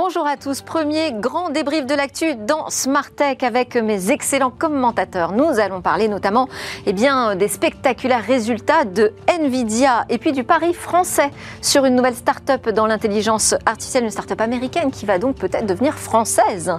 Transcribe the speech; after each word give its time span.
Bonjour 0.00 0.28
à 0.28 0.36
tous. 0.36 0.62
Premier 0.62 1.10
grand 1.10 1.50
débrief 1.50 1.84
de 1.84 1.92
l'actu 1.92 2.36
dans 2.36 2.70
Smart 2.70 3.10
Tech 3.10 3.38
avec 3.42 3.74
mes 3.74 4.12
excellents 4.12 4.52
commentateurs. 4.52 5.32
Nous 5.32 5.58
allons 5.58 5.80
parler 5.80 6.06
notamment 6.06 6.48
eh 6.86 6.92
bien, 6.92 7.34
des 7.34 7.48
spectaculaires 7.48 8.24
résultats 8.24 8.84
de 8.84 9.12
Nvidia 9.26 10.04
et 10.08 10.18
puis 10.18 10.30
du 10.30 10.44
pari 10.44 10.72
français 10.72 11.32
sur 11.60 11.84
une 11.84 11.96
nouvelle 11.96 12.14
start-up 12.14 12.68
dans 12.68 12.86
l'intelligence 12.86 13.56
artificielle, 13.66 14.04
une 14.04 14.10
start-up 14.10 14.40
américaine 14.40 14.92
qui 14.92 15.04
va 15.04 15.18
donc 15.18 15.34
peut-être 15.34 15.66
devenir 15.66 15.98
française. 15.98 16.72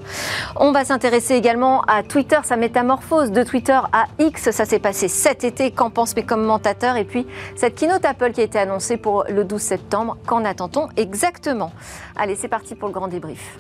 On 0.56 0.72
va 0.72 0.86
s'intéresser 0.86 1.34
également 1.34 1.82
à 1.90 2.04
Twitter, 2.04 2.40
sa 2.44 2.56
métamorphose 2.56 3.32
de 3.32 3.44
Twitter 3.44 3.82
à 3.92 4.06
X. 4.20 4.52
Ça 4.52 4.64
s'est 4.64 4.80
passé 4.80 5.10
cet 5.10 5.44
été. 5.44 5.72
Qu'en 5.72 5.90
pensent 5.90 6.16
mes 6.16 6.24
commentateurs? 6.24 6.96
Et 6.96 7.04
puis 7.04 7.28
cette 7.58 7.76
keynote 7.76 8.06
Apple 8.06 8.32
qui 8.32 8.40
a 8.40 8.46
été 8.46 8.60
annoncée 8.60 8.96
pour 8.96 9.26
le 9.28 9.44
12 9.44 9.62
septembre. 9.62 10.16
Qu'en 10.26 10.46
attend-on 10.46 10.88
exactement? 10.96 11.74
Allez, 12.16 12.36
c'est 12.36 12.48
parti 12.48 12.76
pour 12.76 12.88
le 12.88 12.94
grand 12.94 13.09
débrief. 13.10 13.60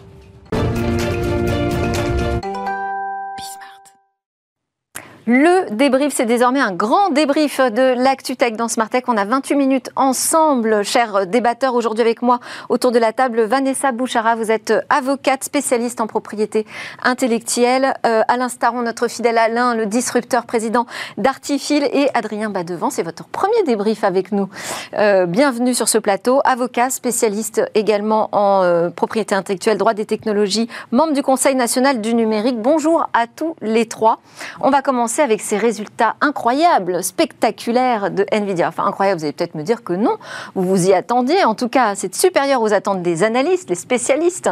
Le 5.31 5.69
débrief, 5.69 6.11
c'est 6.11 6.25
désormais 6.25 6.59
un 6.59 6.71
grand 6.71 7.11
débrief 7.11 7.59
de 7.59 7.93
l'actu 7.93 8.35
tech 8.35 8.53
dans 8.53 8.67
Smart 8.67 8.89
Tech. 8.89 9.03
On 9.05 9.15
a 9.15 9.25
28 9.25 9.55
minutes 9.55 9.91
ensemble, 9.95 10.83
chers 10.83 11.27
débatteurs. 11.27 11.75
Aujourd'hui 11.75 12.01
avec 12.01 12.23
moi, 12.23 12.39
autour 12.67 12.91
de 12.91 12.97
la 12.97 13.13
table, 13.13 13.41
Vanessa 13.43 13.91
Bouchara. 13.91 14.33
Vous 14.33 14.49
êtes 14.49 14.73
avocate 14.89 15.43
spécialiste 15.43 16.01
en 16.01 16.07
propriété 16.07 16.65
intellectuelle. 17.03 17.93
Euh, 18.07 18.23
Alain 18.27 18.49
Staron, 18.49 18.81
notre 18.81 19.07
fidèle 19.07 19.37
Alain, 19.37 19.75
le 19.75 19.85
disrupteur 19.85 20.47
président 20.47 20.87
d'Artifil. 21.19 21.87
Et 21.93 22.07
Adrien 22.15 22.49
Badevant, 22.49 22.89
c'est 22.89 23.03
votre 23.03 23.25
premier 23.25 23.61
débrief 23.67 24.03
avec 24.03 24.31
nous. 24.31 24.49
Euh, 24.95 25.27
bienvenue 25.27 25.75
sur 25.75 25.89
ce 25.89 25.99
plateau. 25.99 26.41
Avocat, 26.43 26.89
spécialiste 26.89 27.61
également 27.75 28.29
en 28.31 28.63
euh, 28.63 28.89
propriété 28.89 29.35
intellectuelle, 29.35 29.77
droit 29.77 29.93
des 29.93 30.07
technologies, 30.07 30.67
membre 30.91 31.13
du 31.13 31.21
Conseil 31.21 31.53
national 31.53 32.01
du 32.01 32.15
numérique. 32.15 32.59
Bonjour 32.59 33.07
à 33.13 33.27
tous 33.27 33.55
les 33.61 33.85
trois. 33.85 34.21
On 34.59 34.71
va 34.71 34.81
commencer 34.81 35.18
avec 35.19 35.41
ces 35.41 35.57
résultats 35.57 36.15
incroyables, 36.21 37.03
spectaculaires 37.03 38.11
de 38.11 38.25
Nvidia. 38.31 38.67
Enfin, 38.69 38.85
incroyable, 38.85 39.19
vous 39.19 39.25
allez 39.25 39.33
peut-être 39.33 39.55
me 39.55 39.63
dire 39.63 39.83
que 39.83 39.93
non, 39.93 40.17
vous 40.55 40.63
vous 40.63 40.87
y 40.89 40.93
attendiez. 40.93 41.43
En 41.43 41.55
tout 41.55 41.69
cas, 41.69 41.95
c'est 41.95 42.13
supérieur 42.13 42.61
aux 42.61 42.73
attentes 42.73 43.01
des 43.01 43.23
analystes, 43.23 43.67
des 43.67 43.75
spécialistes, 43.75 44.49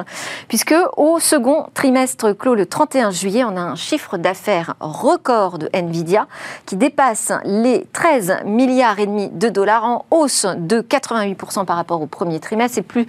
puisque 0.48 0.76
au 0.95 1.20
second 1.20 1.68
trimestre 1.73 2.36
clos 2.38 2.56
le 2.56 2.66
31 2.66 3.12
juillet, 3.12 3.44
on 3.44 3.56
a 3.58 3.62
un 3.62 3.76
chiffre 3.76 4.18
d'affaires 4.18 4.76
record 4.80 5.58
de 5.58 5.70
Nvidia 5.73 6.28
qui 6.66 6.76
dépasse 6.76 7.32
les 7.44 7.88
13 7.94 8.40
milliards 8.45 9.00
et 9.00 9.06
demi 9.06 9.30
de 9.30 9.50
dollars 9.50 9.84
en 9.86 10.06
hausse 10.12 10.45
de 10.58 10.82
88% 10.82 11.66
par 11.66 11.76
rapport 11.76 12.02
au 12.02 12.08
premier 12.08 12.40
trimestre 12.40 12.78
et 12.80 12.82
plus 12.82 13.08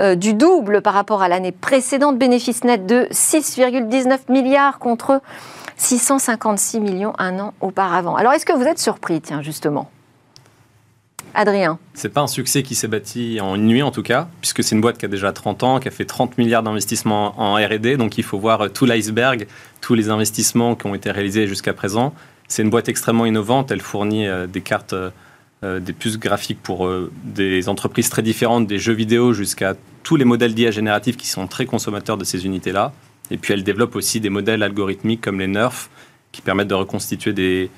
euh, 0.00 0.14
du 0.14 0.34
double 0.34 0.82
par 0.82 0.94
rapport 0.94 1.22
à 1.22 1.28
l'année 1.28 1.52
précédente. 1.52 2.18
Bénéfice 2.18 2.64
net 2.64 2.86
de 2.86 3.06
6,19 3.10 4.18
milliards 4.28 4.78
contre 4.78 5.20
656 5.76 6.80
millions 6.80 7.12
un 7.18 7.38
an 7.38 7.54
auparavant. 7.60 8.16
Alors 8.16 8.32
est-ce 8.32 8.46
que 8.46 8.52
vous 8.52 8.64
êtes 8.64 8.78
surpris, 8.78 9.20
tiens, 9.20 9.42
justement? 9.42 9.90
Adrien 11.36 11.78
C'est 11.92 12.08
pas 12.08 12.22
un 12.22 12.26
succès 12.26 12.62
qui 12.62 12.74
s'est 12.74 12.88
bâti 12.88 13.38
en 13.42 13.56
une 13.56 13.66
nuit 13.66 13.82
en 13.82 13.90
tout 13.90 14.02
cas, 14.02 14.28
puisque 14.40 14.64
c'est 14.64 14.74
une 14.74 14.80
boîte 14.80 14.96
qui 14.96 15.04
a 15.04 15.08
déjà 15.08 15.32
30 15.32 15.62
ans, 15.64 15.80
qui 15.80 15.88
a 15.88 15.90
fait 15.90 16.06
30 16.06 16.38
milliards 16.38 16.62
d'investissements 16.62 17.38
en 17.38 17.56
R&D, 17.56 17.98
donc 17.98 18.16
il 18.16 18.24
faut 18.24 18.38
voir 18.38 18.72
tout 18.72 18.86
l'iceberg, 18.86 19.46
tous 19.82 19.94
les 19.94 20.08
investissements 20.08 20.74
qui 20.74 20.86
ont 20.86 20.94
été 20.94 21.10
réalisés 21.10 21.46
jusqu'à 21.46 21.74
présent. 21.74 22.14
C'est 22.48 22.62
une 22.62 22.70
boîte 22.70 22.88
extrêmement 22.88 23.26
innovante, 23.26 23.70
elle 23.70 23.82
fournit 23.82 24.26
euh, 24.26 24.46
des 24.46 24.62
cartes, 24.62 24.94
euh, 24.94 25.10
euh, 25.62 25.78
des 25.78 25.92
puces 25.92 26.18
graphiques 26.18 26.62
pour 26.62 26.88
des 27.24 27.68
entreprises 27.68 28.08
très 28.08 28.22
différentes, 28.22 28.66
des 28.66 28.78
jeux 28.78 28.94
vidéo 28.94 29.32
jusqu'à 29.32 29.74
tous 30.04 30.16
les 30.16 30.24
modèles 30.24 30.54
d'IA 30.54 30.70
génératifs 30.70 31.16
qui 31.16 31.26
sont 31.26 31.46
très 31.46 31.66
consommateurs 31.66 32.16
de 32.16 32.24
ces 32.24 32.46
unités-là. 32.46 32.92
Et 33.30 33.38
puis 33.38 33.54
elle 33.54 33.64
développe 33.64 33.96
aussi 33.96 34.20
des 34.20 34.30
modèles 34.30 34.62
algorithmiques 34.62 35.20
comme 35.20 35.40
les 35.40 35.46
NERF 35.46 35.90
qui 36.32 36.42
permettent 36.42 36.68
de 36.68 36.74
reconstituer 36.74 37.32
des 37.32 37.70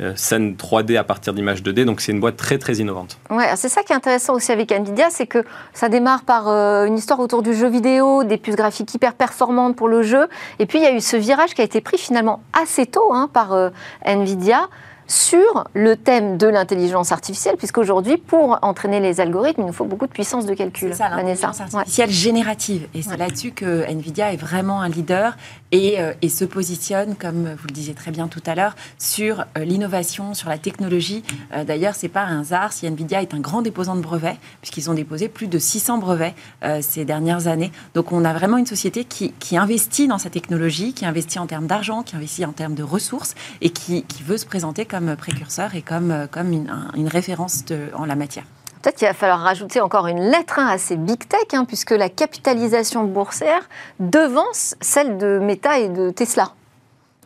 euh, 0.00 0.14
scènes 0.16 0.54
3D 0.54 0.96
à 0.96 1.04
partir 1.04 1.34
d'images 1.34 1.62
2D. 1.62 1.84
Donc 1.84 2.00
c'est 2.00 2.12
une 2.12 2.20
boîte 2.20 2.36
très 2.36 2.56
très 2.56 2.76
innovante. 2.76 3.18
Ouais, 3.28 3.54
c'est 3.56 3.68
ça 3.68 3.82
qui 3.82 3.92
est 3.92 3.96
intéressant 3.96 4.34
aussi 4.34 4.50
avec 4.50 4.72
Nvidia, 4.72 5.10
c'est 5.10 5.26
que 5.26 5.44
ça 5.74 5.90
démarre 5.90 6.24
par 6.24 6.48
euh, 6.48 6.86
une 6.86 6.96
histoire 6.96 7.20
autour 7.20 7.42
du 7.42 7.54
jeu 7.54 7.68
vidéo, 7.68 8.24
des 8.24 8.38
puces 8.38 8.56
graphiques 8.56 8.94
hyper 8.94 9.14
performantes 9.14 9.76
pour 9.76 9.88
le 9.88 10.02
jeu. 10.02 10.28
Et 10.58 10.64
puis 10.64 10.78
il 10.78 10.82
y 10.82 10.86
a 10.86 10.92
eu 10.92 11.00
ce 11.00 11.16
virage 11.16 11.54
qui 11.54 11.60
a 11.60 11.64
été 11.64 11.82
pris 11.82 11.98
finalement 11.98 12.42
assez 12.52 12.86
tôt 12.86 13.12
hein, 13.12 13.28
par 13.30 13.52
euh, 13.52 13.68
Nvidia 14.06 14.68
sur 15.10 15.64
le 15.74 15.96
thème 15.96 16.36
de 16.38 16.46
l'intelligence 16.46 17.10
artificielle, 17.10 17.56
puisqu'aujourd'hui, 17.56 18.16
pour 18.16 18.58
entraîner 18.62 19.00
les 19.00 19.20
algorithmes, 19.20 19.62
il 19.62 19.66
nous 19.66 19.72
faut 19.72 19.84
beaucoup 19.84 20.06
de 20.06 20.12
puissance 20.12 20.46
de 20.46 20.54
calcul. 20.54 20.90
C'est 20.92 20.98
ça, 20.98 21.08
l'intelligence 21.08 21.60
artificielle 21.60 22.10
générative. 22.10 22.86
Et 22.94 23.02
c'est 23.02 23.16
là-dessus 23.16 23.50
que 23.50 23.90
NVIDIA 23.90 24.32
est 24.32 24.36
vraiment 24.36 24.80
un 24.80 24.88
leader 24.88 25.36
et, 25.72 26.00
euh, 26.00 26.12
et, 26.22 26.28
se 26.28 26.44
positionne, 26.44 27.16
comme 27.16 27.42
vous 27.42 27.66
le 27.68 27.72
disiez 27.72 27.94
très 27.94 28.12
bien 28.12 28.28
tout 28.28 28.42
à 28.46 28.54
l'heure, 28.54 28.76
sur 28.98 29.44
euh, 29.58 29.64
l'innovation, 29.64 30.32
sur 30.34 30.48
la 30.48 30.58
technologie. 30.58 31.24
Euh, 31.54 31.64
D'ailleurs, 31.64 31.94
c'est 31.96 32.08
pas 32.08 32.22
un 32.22 32.40
hasard 32.40 32.72
si 32.72 32.88
NVIDIA 32.88 33.22
est 33.22 33.34
un 33.34 33.40
grand 33.40 33.62
déposant 33.62 33.96
de 33.96 34.00
brevets, 34.00 34.36
puisqu'ils 34.60 34.90
ont 34.90 34.94
déposé 34.94 35.28
plus 35.28 35.48
de 35.48 35.58
600 35.58 35.98
brevets 35.98 36.34
ces 36.80 37.04
dernières 37.04 37.46
années. 37.46 37.70
Donc 37.94 38.12
on 38.12 38.24
a 38.24 38.32
vraiment 38.32 38.56
une 38.56 38.66
société 38.66 39.04
qui, 39.04 39.32
qui 39.38 39.56
investit 39.56 40.08
dans 40.08 40.18
sa 40.18 40.30
technologie, 40.30 40.92
qui 40.92 41.06
investit 41.06 41.38
en 41.38 41.46
termes 41.46 41.66
d'argent, 41.66 42.02
qui 42.02 42.16
investit 42.16 42.44
en 42.44 42.52
termes 42.52 42.74
de 42.74 42.82
ressources 42.82 43.34
et 43.60 43.70
qui, 43.70 44.02
qui 44.04 44.22
veut 44.22 44.36
se 44.36 44.46
présenter 44.46 44.84
comme 44.84 44.99
précurseur 45.16 45.74
et 45.74 45.82
comme, 45.82 46.10
euh, 46.10 46.26
comme 46.26 46.52
une, 46.52 47.08
référence 47.08 47.64
en 47.94 48.04
la 48.04 48.14
matière. 48.14 48.44
Peut-être 48.82 48.96
qu'il 48.96 49.08
va 49.08 49.14
falloir 49.14 49.40
rajouter 49.40 49.80
encore 49.80 50.06
une 50.06 50.30
lettre 50.30 50.58
à 50.58 50.78
ces 50.78 50.96
big 50.96 51.18
tech, 51.28 51.40
hein, 51.52 51.64
puisque 51.66 51.90
la 51.90 52.08
capitalisation 52.08 53.04
boursière 53.04 53.68
devance 53.98 54.74
celle 54.80 55.18
de 55.18 55.38
Meta 55.38 55.78
et 55.78 55.88
de 55.88 56.10
Tesla. 56.10 56.52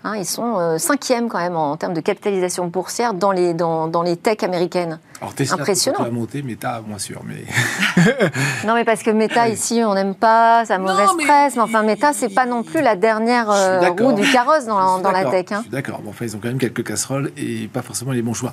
Hein, 0.07 0.17
ils 0.19 0.27
sont 0.27 0.59
euh, 0.59 0.77
cinquièmes 0.77 1.31
quand 1.31 1.39
même 1.39 1.57
en, 1.57 1.79
termes 1.79 1.95
de 1.95 2.01
capitalisation 2.03 2.67
boursière 2.67 3.15
dans 3.15 3.33
les, 3.33 3.55
dans, 3.55 3.89
dans 3.89 4.03
les 4.03 4.19
techs 4.19 4.43
américaines. 4.43 4.99
Alors 5.23 5.33
Tesla, 5.33 5.55
Impressionnant. 5.55 6.03
La 6.03 6.11
montée, 6.11 6.43
Meta, 6.43 6.83
moins 6.87 6.99
sûr. 6.99 7.23
Mais... 7.25 7.45
non, 8.67 8.75
mais 8.75 8.85
parce 8.85 9.03
que 9.03 9.11
Meta, 9.11 9.49
ici, 9.49 9.81
on 9.83 9.95
n'aime 9.95 10.15
pas, 10.15 10.67
ça 10.67 10.77
mauvaise 10.77 11.09
presse. 11.17 11.57
Mais 11.57 11.63
enfin, 11.63 11.83
Meta, 11.83 12.13
c'est 12.13 12.29
pas 12.29 12.45
non 12.45 12.63
plus 12.63 12.83
la 12.83 12.97
dernière 12.97 13.51
euh, 13.51 13.89
roue 13.99 14.13
du 14.13 14.31
carrosse 14.31 14.67
dans, 14.67 14.99
dans 14.99 15.11
la 15.11 15.25
tech. 15.25 15.47
Hein. 15.53 15.65
D'accord. 15.71 16.03
Bon, 16.03 16.11
enfin, 16.11 16.27
ils 16.27 16.37
ont 16.37 16.39
quand 16.39 16.49
même 16.49 16.59
quelques 16.59 16.85
casseroles 16.85 17.33
et 17.39 17.67
pas 17.69 17.81
forcément 17.81 18.13
les 18.13 18.21
bons 18.21 18.35
choix. 18.35 18.53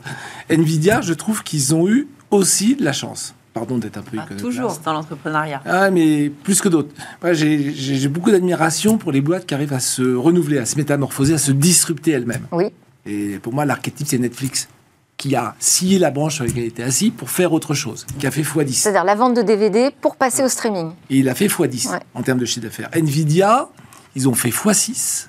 Nvidia, 0.50 1.02
je 1.02 1.14
trouve 1.14 1.44
qu'ils 1.44 1.76
ont 1.76 1.90
eu 1.90 2.08
aussi 2.30 2.78
de 2.78 2.86
la 2.86 2.94
chance. 2.94 3.36
Pardon 3.54 3.78
d'être 3.78 3.98
un 3.98 4.02
peu 4.02 4.18
ah, 4.18 4.26
Toujours 4.36 4.80
dans 4.86 4.94
l'entrepreneuriat. 4.94 5.62
Ah, 5.66 5.92
mais 5.92 6.30
plus 6.30 6.62
que 6.62 6.70
d'autres. 6.70 6.94
J'ai 7.34 8.08
beaucoup 8.08 8.32
d'admiration 8.32 8.98
pour 8.98 9.12
les 9.12 9.22
boîtes 9.22 9.46
qui 9.46 9.54
arrivent 9.54 9.74
à 9.74 9.82
se 9.82 10.16
renouveler, 10.16 10.58
à 10.58 10.66
se 10.66 10.78
métamorphoser, 10.78 11.34
à 11.34 11.38
se 11.38 11.52
disrupter 11.52 12.12
elles-mêmes. 12.12 12.48
Oui. 12.52 12.72
Et 13.06 13.40
pour 13.40 13.54
moi, 13.54 13.66
l'archétype, 13.66 14.08
c'est 14.08 14.18
Netflix 14.20 14.70
qui 15.18 15.36
a 15.36 15.56
scié 15.60 16.00
la 16.00 16.10
branche 16.10 16.36
sur 16.36 16.46
laquelle 16.46 16.64
il 16.64 16.68
était 16.68 16.82
assis 16.82 17.12
pour 17.12 17.30
faire 17.30 17.54
autre 17.54 17.76
chose, 17.76 18.08
qui 18.18 18.26
a 18.26 18.32
fait 18.32 18.42
x10. 18.42 18.72
C'est-à-dire 18.74 19.04
la 19.04 19.14
vente 19.14 19.36
de 19.36 19.44
DVD 19.44 19.92
pour 20.02 20.16
passer 20.16 20.42
au 20.44 20.48
streaming. 20.48 20.94
Et 21.12 21.20
il 21.20 21.30
a 21.30 21.36
fait 21.36 21.46
x10 21.46 22.00
en 22.16 22.24
termes 22.24 22.40
de 22.40 22.46
chiffre 22.46 22.66
d'affaires. 22.66 22.90
Nvidia, 22.94 23.70
ils 24.16 24.28
ont 24.28 24.34
fait 24.34 24.50
x6, 24.50 25.28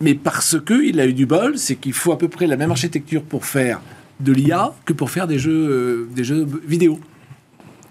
mais 0.00 0.14
parce 0.14 0.58
que 0.58 0.82
il 0.82 0.98
a 0.98 1.06
eu 1.06 1.12
du 1.12 1.26
bol, 1.26 1.58
c'est 1.58 1.76
qu'il 1.76 1.92
faut 1.92 2.10
à 2.10 2.18
peu 2.18 2.26
près 2.26 2.48
la 2.48 2.56
même 2.56 2.72
architecture 2.72 3.22
pour 3.22 3.44
faire 3.44 3.80
de 4.18 4.32
l'IA 4.32 4.74
que 4.84 4.92
pour 4.92 5.10
faire 5.10 5.28
des 5.28 5.38
jeux, 5.38 5.52
euh, 5.52 6.08
des 6.12 6.24
jeux 6.24 6.46
vidéo. 6.66 6.98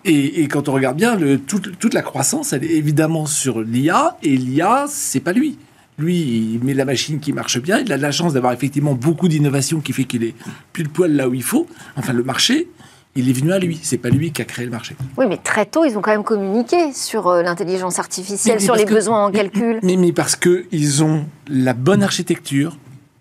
Et, 0.06 0.48
quand 0.48 0.70
on 0.70 0.74
regarde 0.74 0.98
bien, 0.98 1.16
le, 1.16 1.40
toute, 1.40 1.94
la 1.94 2.02
croissance, 2.02 2.54
elle 2.54 2.64
est 2.64 2.76
évidemment 2.76 3.26
sur 3.26 3.62
l'IA, 3.62 4.18
et 4.24 4.38
l'IA, 4.38 4.86
c'est 4.88 5.20
pas 5.20 5.34
lui. 5.34 5.58
Lui, 5.98 6.16
il 6.54 6.64
met 6.64 6.74
la 6.74 6.86
machine 6.86 7.20
qui 7.20 7.34
marche 7.34 7.60
bien, 7.62 7.80
il 7.80 7.92
a 7.92 7.98
de 7.98 8.02
la 8.02 8.12
chance 8.12 8.34
d'avoir 8.34 8.54
effectivement 8.54 8.94
beaucoup 8.94 9.28
d'innovation 9.28 9.82
qui 9.82 9.92
fait 9.92 10.06
qu'il 10.06 10.24
est 10.24 10.34
pile 10.72 10.88
poil 10.88 11.12
là 11.12 11.28
où 11.28 11.34
il 11.34 11.44
faut. 11.44 11.68
Enfin, 11.98 12.14
le 12.14 12.24
marché, 12.24 12.70
il 13.16 13.30
est 13.30 13.34
venu 13.34 13.52
à 13.52 13.60
lui. 13.60 13.78
C'est 13.84 13.98
pas 13.98 14.10
lui 14.10 14.32
qui 14.32 14.42
a 14.42 14.46
créé 14.46 14.64
le 14.64 14.72
marché. 14.72 14.96
Oui, 15.18 15.26
mais 15.28 15.38
très 15.38 15.66
tôt, 15.66 15.84
ils 15.84 15.98
ont 15.98 16.02
quand 16.02 16.12
même 16.12 16.24
communiqué 16.24 16.94
sur 16.94 17.28
euh, 17.28 17.44
l'intelligence 17.44 18.00
artificielle, 18.00 18.62
sur 18.62 18.76
les 18.76 18.86
besoins 18.86 19.26
en 19.26 19.32
calcul. 19.32 19.80
Mais, 19.84 19.98
mais 19.98 20.14
parce 20.14 20.38
qu'ils 20.38 21.04
ont 21.04 21.26
la 21.50 21.74
bonne 21.74 22.02
architecture, 22.02 22.78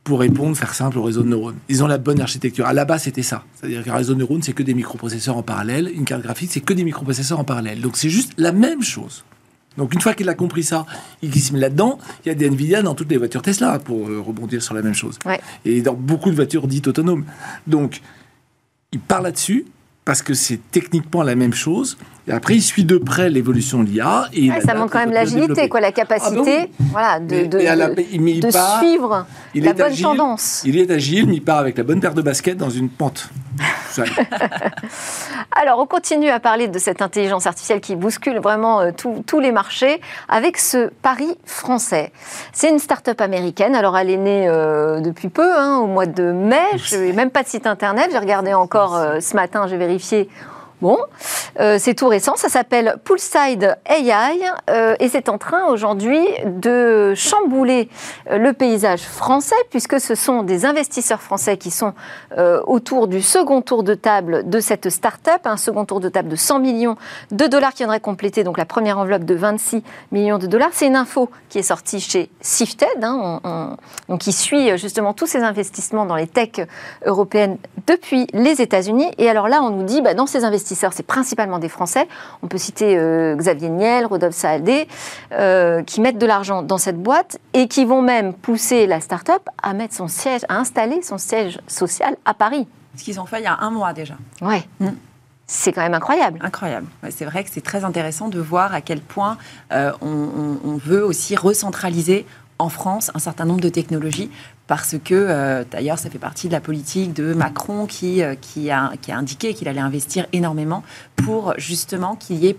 pour 0.09 0.21
répondre, 0.21 0.57
faire 0.57 0.73
simple, 0.73 0.97
au 0.97 1.03
réseau 1.03 1.23
de 1.23 1.29
neurones. 1.29 1.59
Ils 1.69 1.85
ont 1.85 1.87
la 1.87 1.99
bonne 1.99 2.19
architecture. 2.19 2.65
À 2.65 2.73
la 2.73 2.87
base, 2.87 3.03
c'était 3.03 3.23
ça. 3.23 3.45
C'est-à-dire 3.55 3.85
qu'un 3.85 3.95
réseau 3.95 4.15
de 4.15 4.21
neurones, 4.21 4.43
c'est 4.43 4.55
que 4.55 4.63
des 4.63 4.73
microprocesseurs 4.73 5.37
en 5.37 5.43
parallèle. 5.43 5.91
Une 5.95 6.07
carte 6.07 6.23
graphique, 6.23 6.51
c'est 6.51 6.63
que 6.63 6.73
des 6.73 6.83
microprocesseurs 6.83 7.39
en 7.39 7.45
parallèle. 7.45 7.83
Donc 7.83 7.99
c'est 7.99 8.09
juste 8.09 8.33
la 8.39 8.53
même 8.53 8.83
chose. 8.83 9.23
Donc 9.77 9.93
une 9.93 10.01
fois 10.01 10.15
qu'il 10.15 10.27
a 10.31 10.35
compris 10.35 10.63
ça 10.63 10.87
et 11.23 11.29
qu'il 11.29 11.43
se 11.43 11.53
met 11.53 11.59
là-dedans, 11.59 11.99
il 12.25 12.29
y 12.29 12.33
a 12.33 12.35
des 12.35 12.47
Nvidia 12.47 12.81
dans 12.81 12.95
toutes 12.95 13.11
les 13.11 13.19
voitures 13.19 13.43
Tesla 13.43 13.79
pour 13.79 14.09
euh, 14.09 14.19
rebondir 14.19 14.63
sur 14.63 14.73
la 14.73 14.81
même 14.81 14.95
chose. 14.95 15.19
Et 15.67 15.83
dans 15.83 15.93
beaucoup 15.93 16.31
de 16.31 16.35
voitures 16.35 16.67
dites 16.67 16.89
autonomes. 16.89 17.27
Donc 17.67 18.01
il 18.93 19.01
part 19.01 19.21
là-dessus 19.21 19.67
parce 20.09 20.23
que 20.23 20.33
c'est 20.33 20.59
techniquement 20.71 21.23
la 21.23 21.35
même 21.35 21.53
chose. 21.53 21.99
Et 22.27 22.33
après, 22.33 22.55
il 22.55 22.63
suit 22.63 22.85
de 22.85 22.97
près 22.97 23.29
l'évolution 23.29 23.83
de 23.83 23.89
l'IA. 23.89 24.29
Et 24.33 24.51
ça 24.65 24.75
montre 24.75 24.93
quand 24.93 25.01
même 25.01 25.13
l'agilité, 25.13 25.69
quoi, 25.69 25.81
la 25.81 25.93
capacité 25.93 26.71
ah 26.81 26.85
voilà, 26.93 27.21
de, 27.21 27.45
de, 27.45 28.51
suivre 28.79 29.27
la 29.55 29.73
bonne 29.75 29.97
tendance. 29.97 30.63
Il 30.65 30.79
est 30.79 30.91
agile, 30.91 31.27
mais 31.27 31.35
il 31.35 31.43
part 31.45 31.59
avec 31.59 31.77
la 31.77 31.85
bonne 31.85 32.01
paire 32.01 32.15
de 32.15 32.23
baskets 32.23 32.57
dans 32.57 32.71
une 32.71 32.89
pente. 32.89 33.29
Alors, 35.51 35.81
on 35.81 35.87
continue 35.87 36.29
à 36.29 36.39
parler 36.39 36.69
de 36.69 36.79
cette 36.79 37.03
intelligence 37.03 37.47
artificielle 37.47 37.81
qui 37.81 37.97
bouscule 37.97 38.39
vraiment 38.39 38.81
euh, 38.81 38.91
tous- 38.97 39.25
tous 39.27 39.41
les 39.41 39.51
marchés 39.51 40.01
avec 40.29 40.59
ce 40.59 40.91
pari 41.03 41.37
français. 41.45 42.13
C'est 42.53 42.71
une 42.71 42.79
start-up 42.79 43.21
américaine. 43.21 43.75
Alors, 43.75 43.97
elle 43.99 44.11
est 44.11 44.17
née 44.17 44.47
euh, 44.49 45.01
depuis 45.01 45.29
peu, 45.29 45.59
hein, 45.59 45.79
au 45.79 45.87
mois 45.87 46.07
de 46.07 46.31
mai. 46.31 46.57
Je 46.77 46.97
n'ai 46.97 47.13
même 47.13 47.31
pas 47.31 47.43
de 47.43 47.49
site 47.49 47.67
internet. 47.67 48.11
J'ai 48.13 48.19
regardé 48.19 48.55
encore 48.55 48.97
euh, 48.97 49.21
ce 49.21 49.35
matin, 49.35 49.67
j'ai 49.67 49.77
vérifié 49.77 49.98
vérifier 49.99 50.29
Bon, 50.81 50.97
euh, 51.59 51.77
c'est 51.81 51.95
tout 51.95 52.07
récent. 52.07 52.35
Ça 52.37 52.49
s'appelle 52.49 52.97
Poolside 53.03 53.77
AI 53.87 54.13
euh, 54.71 54.95
et 55.01 55.09
c'est 55.09 55.29
en 55.29 55.37
train 55.37 55.65
aujourd'hui 55.67 56.21
de 56.47 57.15
chambouler 57.17 57.89
euh, 58.31 58.39
le 58.39 58.53
paysage 58.53 59.01
français 59.03 59.57
puisque 59.71 59.99
ce 60.01 60.15
sont 60.15 60.45
des 60.45 60.65
investisseurs 60.67 61.21
français 61.21 61.57
qui 61.57 61.71
sont 61.73 61.95
autour 62.67 63.09
du 63.09 63.21
second 63.23 63.61
tour 63.63 63.83
de 63.83 63.95
table 63.95 64.49
de 64.49 64.61
cette 64.61 64.89
start-up, 64.91 65.41
un 65.47 65.57
second 65.57 65.85
tour 65.85 65.99
de 65.99 66.09
table 66.09 66.29
de 66.29 66.37
100 66.37 66.61
millions 66.61 66.97
de 67.33 67.47
dollars 67.47 67.73
qui 67.73 67.79
viendrait 67.79 67.99
compléter 68.01 68.45
donc 68.45 68.57
la 68.59 68.65
première 68.65 68.99
enveloppe 68.99 69.25
de 69.25 69.35
26 69.35 69.83
millions 70.13 70.39
de 70.39 70.47
dollars. 70.47 70.69
C'est 70.73 70.87
une 70.87 70.95
info 70.97 71.29
qui 71.49 71.59
est 71.59 71.63
sortie 71.63 72.01
chez 72.01 72.31
Sifted, 72.41 72.89
hein, 73.03 73.41
on- 73.45 73.49
on- 73.49 73.77
donc 74.09 74.21
qui 74.21 74.33
suit 74.33 74.77
justement 74.79 75.13
tous 75.15 75.27
ces 75.27 75.41
investissements 75.43 76.07
dans 76.07 76.15
les 76.17 76.27
techs 76.29 76.61
européennes 77.05 77.59
depuis 77.87 78.27
les 78.33 78.61
États-Unis. 78.63 79.11
Et 79.19 79.29
alors 79.29 79.49
là, 79.49 79.61
on 79.63 79.71
nous 79.71 79.83
dit, 79.85 80.01
bah, 80.03 80.15
dans 80.15 80.27
ces 80.27 80.45
investisseurs, 80.69 80.93
c'est 80.93 81.03
principalement 81.07 81.59
des 81.59 81.69
Français. 81.71 82.07
On 82.43 82.47
peut 82.47 82.59
citer 82.59 82.99
euh, 82.99 83.35
Xavier 83.37 83.71
Niel, 83.71 84.05
Rodolphe 84.07 84.35
Saadé, 84.35 84.87
euh, 85.33 85.83
qui 85.83 86.01
mettent 86.03 86.19
de 86.19 86.27
l'argent 86.27 86.63
dans 86.63 86.77
cette 86.79 87.03
boîte 87.03 87.39
et 87.55 87.69
qui 87.69 87.85
vont 87.87 88.03
même 88.03 88.35
pousser 88.35 88.87
la 88.87 89.01
start-up 89.01 89.43
à 89.63 89.73
mettre 89.73 89.95
son 89.95 90.09
siège, 90.09 90.43
à 90.49 90.57
installer 90.59 91.01
son 91.03 91.17
siège 91.17 91.59
social 91.69 92.17
à 92.27 92.35
Paris. 92.35 92.67
Ce 92.97 93.03
qu'ils 93.05 93.19
ont 93.19 93.25
fait 93.27 93.41
il 93.41 93.45
y 93.45 93.47
a 93.47 93.57
un 93.61 93.71
mois 93.71 93.93
déjà. 93.95 94.15
Ouais. 94.43 94.63
Mm. 94.81 94.89
C'est 95.47 95.73
quand 95.73 95.81
même 95.81 95.95
incroyable. 95.95 96.39
Incroyable. 96.43 96.87
Ouais, 97.03 97.11
c'est 97.11 97.25
vrai 97.25 97.43
que 97.45 97.49
c'est 97.51 97.63
très 97.65 97.83
intéressant 97.85 98.29
de 98.29 98.39
voir 98.39 98.75
à 98.75 98.83
quel 98.83 99.01
point 99.01 99.39
euh, 99.73 99.93
on, 100.03 100.07
on- 100.09 100.59
on 100.73 100.77
veut 100.77 101.03
aussi 101.03 101.35
recentraliser 101.37 102.27
en 102.59 102.69
France 102.69 103.11
un 103.15 103.19
certain 103.21 103.47
nombre 103.47 103.61
de 103.63 103.71
technologies 103.71 104.31
parce 104.69 104.97
que, 105.03 105.15
euh, 105.15 105.65
d'ailleurs, 105.69 105.99
ça 105.99 106.11
fait 106.11 106.19
partie 106.19 106.47
de 106.47 106.53
la 106.53 106.61
politique 106.61 107.15
de 107.15 107.35
Macron 107.35 107.87
qui, 107.87 108.23
euh, 108.23 108.35
qui, 108.41 108.71
a, 108.71 108.93
indiqué 109.09 109.55
qu'il 109.55 109.67
allait 109.67 109.81
investir 109.81 110.27
énormément 110.33 110.85
pour 111.17 111.55
justement 111.57 112.15
qu'il 112.15 112.37
y 112.37 112.49
ait 112.49 112.57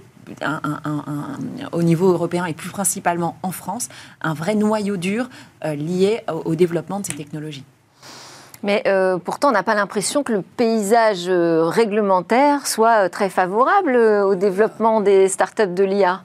au 1.71 1.81
niveau 1.81 2.11
européen 2.11 2.45
et 2.45 2.53
plus 2.53 2.69
principalement 2.69 3.37
en 3.41 3.51
France, 3.51 3.89
un 4.21 4.35
vrai 4.35 4.53
noyau 4.53 4.95
dur 4.95 5.27
euh, 5.65 5.73
lié 5.73 6.21
au, 6.45 6.53
développement 6.53 6.99
de 6.99 7.05
ces 7.05 7.13
technologies. 7.13 7.63
Mais 8.61 8.83
pourtant, 9.23 9.49
on 9.49 9.53
n'a 9.53 9.63
pas 9.63 9.73
l'impression 9.73 10.21
que 10.21 10.33
le 10.33 10.41
paysage 10.41 11.29
réglementaire 11.29 12.67
soit 12.67 13.07
très 13.09 13.29
favorable 13.29 13.95
au 13.95 14.35
développement 14.35 14.99
des 14.99 15.29
startups 15.29 15.73
de 15.73 15.83
l'IA. 15.83 16.21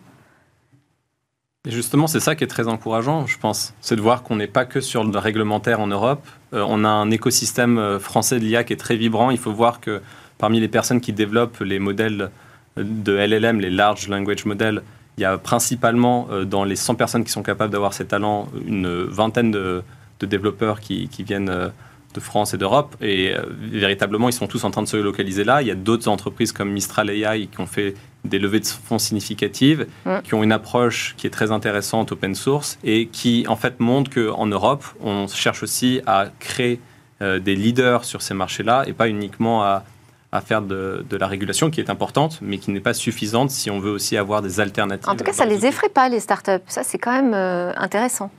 Et 1.67 1.71
justement, 1.71 2.07
c'est 2.07 2.21
ça 2.21 2.35
qui 2.35 2.45
est 2.45 2.49
très 2.49 2.69
encourageant, 2.69 3.27
je 3.27 3.39
pense. 3.39 3.73
C'est 3.81 3.97
de 3.97 4.03
voir 4.03 4.23
qu'on 4.23 4.37
n'est 4.37 4.47
pas 4.47 4.67
que 4.67 4.81
sur 4.81 5.03
le 5.03 5.19
réglementaire 5.19 5.81
en 5.81 5.87
Europe. 5.87 6.27
Euh, 6.53 6.65
on 6.69 6.85
a 6.85 6.89
un 6.89 7.11
écosystème 7.11 7.79
euh, 7.79 7.99
français 7.99 8.39
de 8.39 8.45
l'IA 8.45 8.65
qui 8.65 8.75
est 8.75 8.77
très 8.77 8.97
vibrant. 8.97 9.31
Il 9.31 9.39
faut 9.39 9.53
voir 9.53 9.81
que 9.81 10.03
parmi 10.37 10.61
les 10.61 10.69
personnes 10.69 11.01
qui 11.01 11.13
développent 11.13 11.61
les 11.61 11.79
modèles 11.79 12.31
de 12.77 13.13
LLM, 13.13 13.61
les 13.61 13.71
Large 13.71 14.09
Language 14.09 14.45
Models, 14.45 14.83
il 15.17 15.23
y 15.23 15.25
a 15.25 15.39
principalement 15.39 16.29
euh, 16.31 16.45
dans 16.45 16.65
les 16.65 16.77
100 16.77 16.97
personnes 16.97 17.25
qui 17.25 17.31
sont 17.31 17.43
capables 17.43 17.73
d'avoir 17.73 17.93
ces 17.93 18.07
talents, 18.07 18.49
une 18.67 19.05
vingtaine 19.05 19.51
de, 19.51 19.83
développeurs 20.21 20.81
qui, 20.81 21.07
viennent 21.19 21.51
euh, 21.51 21.69
de 22.15 22.21
France 22.21 22.55
et 22.55 22.59
d'Europe. 22.59 22.97
Et 23.01 23.35
euh, 23.35 23.43
véritablement, 23.59 24.29
ils 24.29 24.33
sont 24.33 24.47
tous 24.47 24.65
en 24.65 24.71
train 24.71 24.83
de 24.83 24.89
se 24.89 24.97
localiser 24.97 25.45
là. 25.45 25.61
Il 25.61 25.69
y 25.69 25.71
a 25.71 25.75
d'autres 25.75 26.09
entreprises 26.09 26.53
comme 26.53 26.71
Mistral 26.71 27.11
AI 27.11 27.49
qui 27.49 27.61
ont 27.61 27.67
fait 27.67 27.95
des 28.25 28.39
levées 28.39 28.61
de 28.61 28.67
fonds 28.67 28.99
significatives, 28.99 29.87
qui 30.25 30.33
ont 30.33 30.43
une 30.43 30.53
approche 30.53 31.15
qui 31.19 31.27
est 31.27 31.31
très 31.31 31.53
intéressante 31.53 32.13
open 32.13 32.35
source 32.35 32.79
et 32.83 33.09
qui 33.09 33.45
en 33.49 33.57
fait 33.57 33.81
montre 33.81 34.11
qu'en 34.11 34.47
Europe, 34.47 34.83
on 35.03 35.27
cherche 35.29 35.63
aussi 35.63 36.01
à 36.07 36.29
créer 36.39 36.81
euh, 37.21 37.39
des 37.39 37.55
leaders 37.55 38.05
sur 38.05 38.23
ces 38.23 38.33
marchés-là 38.33 38.85
et 38.87 38.95
pas 38.95 39.09
uniquement 39.09 39.63
à, 39.63 39.85
à 40.33 40.41
faire 40.41 40.63
de, 40.63 41.05
de 41.09 41.17
la 41.17 41.27
régulation 41.27 41.71
qui 41.71 41.81
est 41.81 41.91
importante, 41.91 42.41
mais 42.43 42.59
qui 42.59 42.71
n'est 42.71 42.81
pas 42.81 42.95
suffisante 42.95 43.51
si 43.51 43.71
on 43.71 43.79
veut 43.79 43.93
aussi 43.93 44.17
avoir 44.17 44.43
des 44.43 44.59
alternatives. 44.59 45.09
En 45.09 45.17
tout 45.17 45.25
cas, 45.25 45.33
ça 45.33 45.45
dans 45.45 45.51
les 45.51 45.67
effraie 45.67 45.89
pas, 45.89 46.09
les 46.09 46.21
startups. 46.21 46.65
Ça, 46.67 46.83
c'est 46.83 46.99
quand 46.99 47.13
même 47.13 47.35
euh, 47.35 47.73
intéressant. 47.77 48.31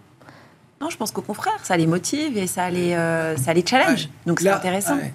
Non, 0.86 0.92
je 0.92 0.98
pense 0.98 1.10
qu'au 1.10 1.24
contraire, 1.24 1.58
ça 1.64 1.76
les 1.78 1.88
motive 1.88 2.38
et 2.38 2.46
ça 2.46 2.70
les, 2.70 2.94
euh, 2.94 3.36
ça 3.38 3.56
les 3.56 3.66
challenge. 3.66 4.04
Ouais. 4.04 4.10
Donc 4.28 4.40
c'est 4.40 4.50
intéressant. 4.50 4.98
ouais. 4.98 5.12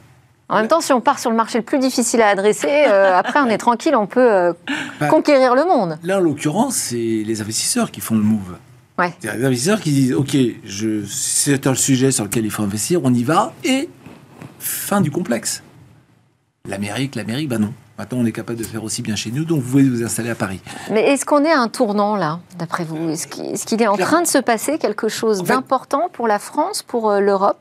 En 0.49 0.57
même 0.57 0.67
temps, 0.67 0.81
si 0.81 0.93
on 0.93 1.01
part 1.01 1.21
sur 1.21 1.31
le 1.31 1.37
marché 1.37 1.59
le 1.59 1.65
plus 1.65 1.79
difficile 1.79 2.21
à 2.23 2.27
adresser, 2.31 2.87
euh, 2.89 3.15
après, 3.17 3.39
on 3.39 3.47
est 3.47 3.57
tranquille, 3.57 3.95
on 3.95 4.09
peut 4.09 4.33
euh, 4.33 4.53
Bah, 4.99 5.07
conquérir 5.07 5.55
le 5.55 5.65
monde. 5.65 5.97
Là, 6.03 6.17
en 6.17 6.21
l'occurrence, 6.21 6.75
c'est 6.75 6.97
les 7.25 7.41
investisseurs 7.41 7.93
qui 7.93 8.01
font 8.01 8.17
le 8.17 8.23
move. 8.23 8.57
Ouais. 8.99 9.15
C'est 9.21 9.33
les 9.37 9.45
investisseurs 9.45 9.81
qui 9.81 9.93
disent 9.93 10.13
Ok, 10.15 10.37
je, 10.65 11.05
c'est 11.07 11.69
un 11.69 11.77
sujet 11.77 12.11
sur 12.11 12.25
lequel 12.25 12.45
il 12.45 12.51
faut 12.51 12.65
investir, 12.65 13.01
on 13.05 13.15
y 13.15 13.23
va, 13.23 13.53
et 13.63 13.89
fin 14.59 15.01
du 15.01 15.13
complexe. 15.13 15.63
L'Amérique, 16.69 17.15
l'Amérique, 17.15 17.49
bah 17.49 17.59
non. 17.59 17.73
Maintenant, 18.01 18.21
on 18.21 18.25
est 18.25 18.33
capable 18.33 18.59
de 18.59 18.65
faire 18.65 18.83
aussi 18.83 19.03
bien 19.03 19.15
chez 19.15 19.31
nous, 19.31 19.45
donc 19.45 19.61
vous 19.61 19.73
pouvez 19.73 19.83
vous 19.83 20.03
installer 20.03 20.31
à 20.31 20.35
Paris. 20.35 20.59
Mais 20.91 21.03
est-ce 21.03 21.27
qu'on 21.27 21.45
est 21.45 21.53
à 21.53 21.61
un 21.61 21.69
tournant, 21.69 22.17
là, 22.17 22.41
d'après 22.59 22.83
vous? 22.85 23.11
Est-ce 23.11 23.27
qu'il 23.27 23.45
est, 23.45 23.63
qu'il 23.67 23.83
est 23.83 23.87
en 23.89 23.99
train 23.99 24.23
de 24.23 24.27
se 24.27 24.39
passer 24.39 24.79
quelque 24.79 25.11
chose 25.11 25.41
En 25.43 25.45
fait- 25.45 25.53
d'important 25.53 26.09
pour 26.11 26.27
la 26.27 26.39
France, 26.39 26.83
pour 26.83 27.11
euh, 27.11 27.21
l'Europe, 27.21 27.59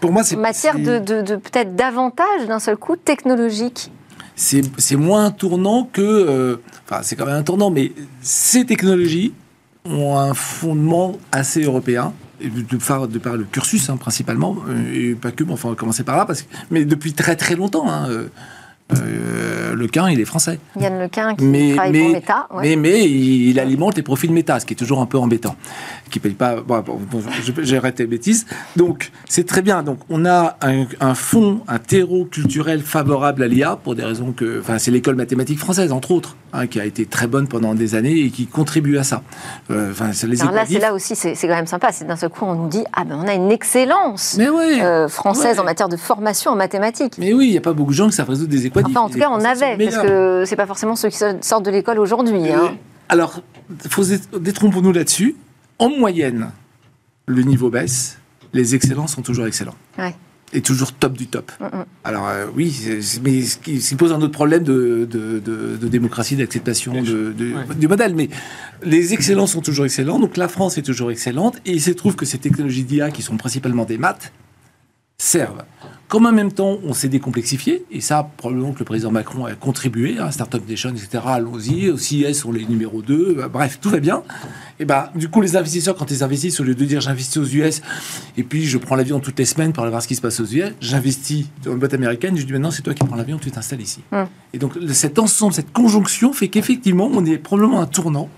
Pour 0.00 0.10
moi, 0.10 0.24
c'est 0.24 0.34
en 0.34 0.40
matière 0.40 0.76
de, 0.80 0.98
de- 0.98 1.22
de 1.22 1.36
peut-être 1.36 1.76
davantage, 1.76 2.48
d'un 2.48 2.58
seul 2.58 2.76
coup, 2.76 2.96
technologique 2.96 3.92
c'est 4.34 4.96
moins 4.96 5.26
un 5.26 5.30
tournant 5.30 5.88
que. 5.90 6.02
euh, 6.02 6.56
Enfin, 6.90 7.02
c'est 7.04 7.14
quand 7.14 7.24
même 7.26 7.36
un 7.36 7.42
tournant, 7.44 7.70
mais 7.70 7.92
ces 8.22 8.66
technologies 8.66 9.32
ont 9.84 10.18
un 10.18 10.34
fondement 10.34 11.12
assez 11.30 11.62
européen. 11.62 12.12
par, 12.86 13.06
de 13.08 13.18
par 13.20 13.36
le 13.36 13.44
cursus, 13.44 13.88
hein, 13.88 13.96
principalement, 13.96 14.56
euh, 14.68 14.92
et 15.12 15.14
pas 15.14 15.30
que, 15.30 15.44
mais 15.44 15.52
enfin, 15.52 15.68
on 15.68 15.70
va 15.72 15.76
commencer 15.76 16.02
par 16.02 16.16
là, 16.18 16.26
parce 16.26 16.42
que, 16.42 16.48
mais 16.72 16.84
depuis 16.84 17.12
très 17.14 17.34
très 17.36 17.54
longtemps, 17.54 17.88
hein, 17.88 18.08
euh, 18.92 18.96
euh, 18.96 19.74
le 19.74 19.88
Quin, 19.88 20.08
il 20.10 20.20
est 20.20 20.24
français. 20.24 20.58
Yann 20.78 20.98
Lequin 21.00 21.34
qui 21.34 21.44
Mais- 21.44 21.74
travaille 21.74 21.92
mais- 21.92 22.00
pour 22.04 22.12
Meta. 22.12 22.46
ouais. 22.54 22.62
Mais, 22.62 22.76
mais 22.76 23.04
il, 23.04 23.48
il 23.50 23.60
alimente 23.60 23.96
les 23.96 24.02
profils 24.02 24.32
méta, 24.32 24.60
ce 24.60 24.66
qui 24.66 24.74
est 24.74 24.76
toujours 24.76 25.00
un 25.00 25.06
peu 25.06 25.18
embêtant. 25.18 25.56
Qui 26.10 26.20
paye 26.20 26.34
pas. 26.34 26.56
Bon, 26.60 26.84
je- 27.44 27.62
j'arrête 27.64 27.98
les 27.98 28.06
bêtises. 28.06 28.46
Donc, 28.76 29.10
c'est 29.28 29.44
très 29.46 29.60
bien. 29.62 29.82
Donc, 29.82 29.98
on 30.08 30.24
a 30.24 30.56
un, 30.62 30.86
un 31.00 31.14
fond, 31.14 31.62
un 31.68 31.78
terreau 31.78 32.24
culturel 32.26 32.80
favorable 32.80 33.42
à 33.42 33.48
l'IA 33.48 33.76
pour 33.76 33.94
des 33.96 34.04
raisons 34.04 34.32
que. 34.32 34.60
Enfin, 34.60 34.78
c'est 34.78 34.90
l'école 34.92 35.16
mathématique 35.16 35.58
française, 35.58 35.90
entre 35.92 36.12
autres, 36.12 36.36
hein, 36.52 36.66
qui 36.66 36.80
a 36.80 36.84
été 36.84 37.06
très 37.06 37.26
bonne 37.26 37.48
pendant 37.48 37.74
des 37.74 37.94
années 37.94 38.18
et 38.18 38.30
qui 38.30 38.46
contribue 38.46 38.98
à 38.98 39.04
ça. 39.04 39.22
Euh, 39.70 39.92
les 40.26 40.42
Alors 40.42 40.54
là, 40.54 40.64
c'est 40.66 40.78
là 40.78 40.94
aussi, 40.94 41.14
c'est 41.16 41.34
quand 41.34 41.48
même 41.48 41.66
sympa. 41.66 41.92
C'est 41.92 42.06
d'un 42.06 42.16
seul 42.16 42.30
coup, 42.30 42.44
on 42.44 42.54
nous 42.54 42.68
dit 42.68 42.84
ah 42.92 43.04
ben 43.04 43.18
on 43.22 43.28
a 43.28 43.34
une 43.34 43.50
excellence 43.50 44.36
Mais 44.38 44.48
ouais. 44.48 44.82
euh, 44.82 45.08
française 45.08 45.56
Ouais. 45.56 45.60
en 45.60 45.64
matière 45.64 45.88
de 45.88 45.96
formation 45.96 46.50
en 46.52 46.56
mathématiques. 46.56 47.14
Mais 47.18 47.32
oui, 47.32 47.46
il 47.48 47.50
n'y 47.52 47.58
a 47.58 47.60
pas 47.62 47.72
beaucoup 47.72 47.92
de 47.92 47.96
gens 47.96 48.08
qui 48.08 48.14
savent 48.16 48.28
résoudre 48.28 48.50
des 48.50 48.66
équatifs. 48.66 48.96
Enfin, 48.96 49.06
en 49.06 49.10
tout 49.10 49.18
cas, 49.18 49.28
on 49.30 49.44
avait, 49.44 49.76
parce 49.76 49.98
que 49.98 50.44
c'est 50.46 50.56
pas 50.56 50.66
forcément 50.66 50.96
ceux 50.96 51.08
qui 51.08 51.18
sortent 51.40 51.64
de 51.64 51.70
l'école 51.70 51.98
aujourd'hui. 51.98 52.50
Hein. 52.50 52.76
Alors, 53.08 53.40
faut 53.88 54.04
détrompons-nous 54.38 54.92
là-dessus. 54.92 55.36
En 55.78 55.90
moyenne, 55.90 56.50
le 57.26 57.42
niveau 57.42 57.70
baisse, 57.70 58.18
les 58.52 58.74
excellents 58.74 59.06
sont 59.06 59.22
toujours 59.22 59.46
excellents. 59.46 59.74
Ouais. 59.98 60.14
Et 60.52 60.60
toujours 60.60 60.92
top 60.92 61.14
du 61.14 61.26
top. 61.26 61.50
Mm, 61.60 61.64
mm. 61.64 61.84
Alors 62.04 62.28
euh, 62.28 62.46
oui, 62.54 62.74
mais 63.24 63.42
ce 63.42 63.56
qui, 63.58 63.80
ce 63.80 63.88
qui 63.90 63.94
pose 63.96 64.12
un 64.12 64.20
autre 64.22 64.32
problème 64.32 64.62
de, 64.62 65.06
de- 65.10 65.40
de- 65.40 65.76
de 65.76 65.88
démocratie, 65.88 66.36
d'acceptation 66.36 66.92
Bien 66.92 67.02
de- 67.02 67.32
de- 67.36 67.52
Ouais. 67.52 67.74
du 67.74 67.88
modèle. 67.88 68.14
Mais 68.14 68.28
les 68.82 69.12
excellents 69.12 69.48
sont 69.48 69.60
toujours 69.60 69.84
excellents. 69.86 70.20
Donc 70.20 70.36
la 70.36 70.48
France 70.48 70.78
est 70.78 70.82
toujours 70.82 71.10
excellente. 71.10 71.56
Et 71.66 71.72
il 71.72 71.82
se 71.82 71.90
trouve 71.90 72.14
que 72.14 72.24
ces 72.24 72.38
technologies 72.38 72.84
d'IA, 72.84 73.10
qui 73.10 73.22
sont 73.22 73.36
principalement 73.36 73.84
des 73.84 73.98
maths, 73.98 74.32
servent. 75.18 75.64
Comme 76.08 76.26
en 76.26 76.32
même 76.32 76.52
temps, 76.52 76.78
on 76.84 76.94
s'est 76.94 77.08
décomplexifié, 77.08 77.84
et 77.90 78.00
ça, 78.00 78.30
probablement 78.36 78.72
que 78.72 78.78
le 78.78 78.84
président 78.84 79.10
Macron 79.10 79.44
a 79.44 79.54
contribué, 79.54 80.18
hein, 80.20 80.30
Startup 80.30 80.62
Nation, 80.68 80.90
etc., 80.90 81.24
allons-y, 81.26 81.90
au 81.90 81.98
CIS, 81.98 82.44
on 82.46 82.54
est 82.54 82.68
numéro 82.68 83.02
2, 83.02 83.34
bah, 83.34 83.48
bref, 83.48 83.78
tout 83.80 83.90
va 83.90 83.98
bien. 83.98 84.22
Et 84.78 84.84
bah, 84.84 85.10
du 85.16 85.28
coup, 85.28 85.40
les 85.40 85.56
investisseurs, 85.56 85.96
quand 85.96 86.08
ils 86.12 86.22
investissent, 86.22 86.60
au 86.60 86.62
lieu 86.62 86.76
de 86.76 86.84
dire 86.84 87.00
j'investis 87.00 87.38
aux 87.38 87.46
US, 87.46 87.82
et 88.36 88.44
puis 88.44 88.64
je 88.66 88.78
prends 88.78 88.94
l'avion 88.94 89.18
toutes 89.18 89.38
les 89.40 89.44
semaines 89.44 89.72
pour 89.72 89.82
aller 89.82 89.90
voir 89.90 90.00
ce 90.00 90.06
qui 90.06 90.14
se 90.14 90.20
passe 90.20 90.38
aux 90.38 90.46
US, 90.46 90.74
j'investis 90.80 91.46
dans 91.64 91.72
une 91.72 91.78
boîte 91.78 91.94
américaine, 91.94 92.36
je 92.36 92.44
dis 92.44 92.52
maintenant, 92.52 92.70
c'est 92.70 92.82
toi 92.82 92.94
qui 92.94 93.04
prends 93.04 93.16
l'avion, 93.16 93.38
tu 93.38 93.50
t'installes 93.50 93.80
ici. 93.80 94.00
Et 94.52 94.58
donc, 94.58 94.74
cet 94.92 95.18
ensemble, 95.18 95.54
cette 95.54 95.72
conjonction 95.72 96.32
fait 96.32 96.46
qu'effectivement, 96.46 97.10
on 97.12 97.24
est 97.24 97.38
probablement 97.38 97.80
à 97.80 97.82
un 97.82 97.86
tournant 97.86 98.28